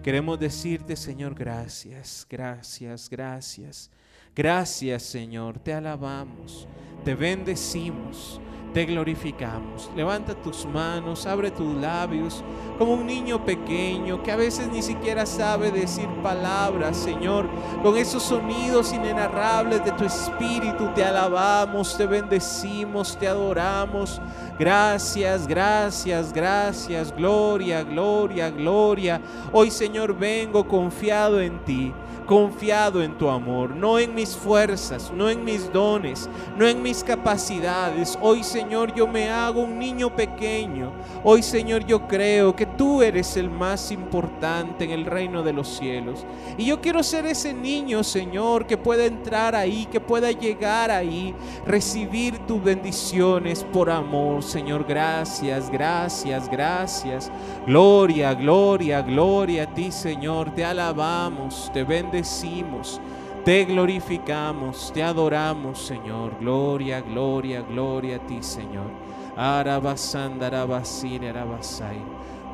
[0.00, 3.90] Queremos decirte, Señor, gracias, gracias, gracias.
[4.36, 6.68] Gracias, Señor, te alabamos
[7.04, 8.40] te bendecimos,
[8.74, 9.88] te glorificamos.
[9.94, 12.42] Levanta tus manos, abre tus labios,
[12.76, 17.48] como un niño pequeño que a veces ni siquiera sabe decir palabras, Señor.
[17.84, 24.20] Con esos sonidos inenarrables de tu espíritu te alabamos, te bendecimos, te adoramos.
[24.58, 27.14] Gracias, gracias, gracias.
[27.14, 29.20] Gloria, gloria, gloria.
[29.52, 31.94] Hoy, Señor, vengo confiado en ti
[32.24, 37.04] confiado en tu amor, no en mis fuerzas, no en mis dones, no en mis
[37.04, 38.18] capacidades.
[38.20, 40.92] Hoy Señor yo me hago un niño pequeño.
[41.22, 45.68] Hoy Señor yo creo que tú eres el más importante en el reino de los
[45.68, 46.24] cielos.
[46.56, 51.34] Y yo quiero ser ese niño Señor que pueda entrar ahí, que pueda llegar ahí,
[51.66, 54.42] recibir tus bendiciones por amor.
[54.42, 57.30] Señor, gracias, gracias, gracias.
[57.66, 60.54] Gloria, gloria, gloria a ti Señor.
[60.54, 63.00] Te alabamos, te bendecimos decimos,
[63.44, 66.38] te glorificamos, te adoramos, Señor.
[66.40, 68.90] Gloria, gloria, gloria a ti, Señor.
[69.36, 72.00] Arabasanda, arabasai.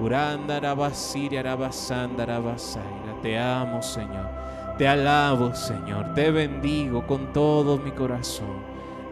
[0.00, 2.26] Uranda, arabasanda.
[3.22, 4.28] Te amo, Señor.
[4.78, 6.14] Te alabo, Señor.
[6.14, 8.64] Te bendigo con todo mi corazón.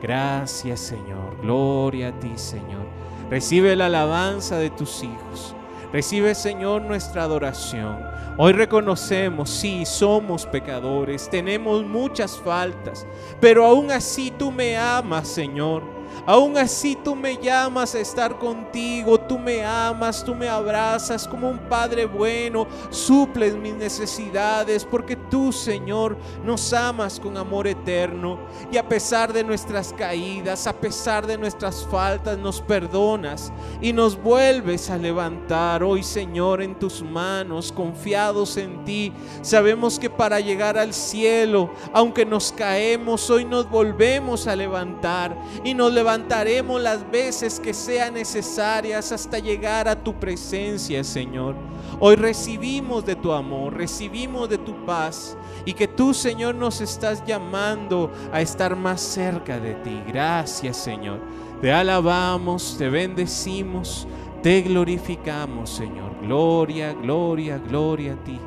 [0.02, 1.40] Gracias, Señor.
[1.42, 2.86] Gloria a ti, Señor.
[3.30, 5.54] Recibe la alabanza de tus hijos.
[5.92, 7.98] Recibe, Señor, nuestra adoración.
[8.36, 13.06] Hoy reconocemos, sí, somos pecadores, tenemos muchas faltas,
[13.40, 15.82] pero aún así tú me amas, Señor.
[16.26, 21.48] Aún así tú me llamas a estar contigo, tú me amas, tú me abrazas como
[21.50, 28.38] un Padre bueno, suples mis necesidades, porque tú, Señor, nos amas con amor eterno.
[28.72, 34.20] Y a pesar de nuestras caídas, a pesar de nuestras faltas, nos perdonas y nos
[34.20, 39.12] vuelves a levantar hoy, Señor, en tus manos, confiados en ti.
[39.42, 45.74] Sabemos que para llegar al cielo, aunque nos caemos, hoy nos volvemos a levantar y
[45.74, 51.56] nos levantaremos las veces que sean necesarias hasta llegar a tu presencia, Señor.
[51.98, 57.24] Hoy recibimos de tu amor, recibimos de tu paz y que tú, Señor, nos estás
[57.26, 60.00] llamando a estar más cerca de ti.
[60.06, 61.18] Gracias, Señor.
[61.60, 64.06] Te alabamos, te bendecimos,
[64.40, 66.12] te glorificamos, Señor.
[66.22, 68.38] Gloria, gloria, gloria a ti.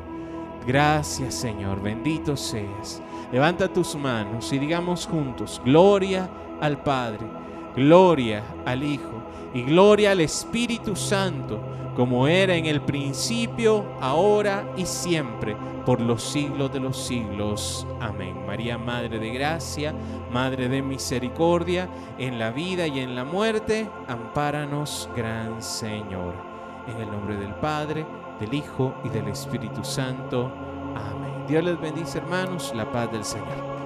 [0.66, 1.82] Gracias, Señor.
[1.82, 3.02] Bendito seas.
[3.30, 6.30] Levanta tus manos y digamos juntos, gloria
[6.62, 7.42] al Padre
[7.74, 9.22] gloria al Hijo
[9.54, 11.60] y gloria al Espíritu Santo,
[11.96, 17.86] como era en el principio, ahora y siempre, por los siglos de los siglos.
[18.00, 18.46] Amén.
[18.46, 19.94] María, Madre de Gracia,
[20.32, 21.88] Madre de Misericordia,
[22.18, 26.34] en la vida y en la muerte, ampáranos, Gran Señor.
[26.86, 28.06] En el nombre del Padre,
[28.40, 30.50] del Hijo y del Espíritu Santo.
[30.94, 31.44] Amén.
[31.46, 33.81] Dios les bendice, hermanos, la paz del Señor.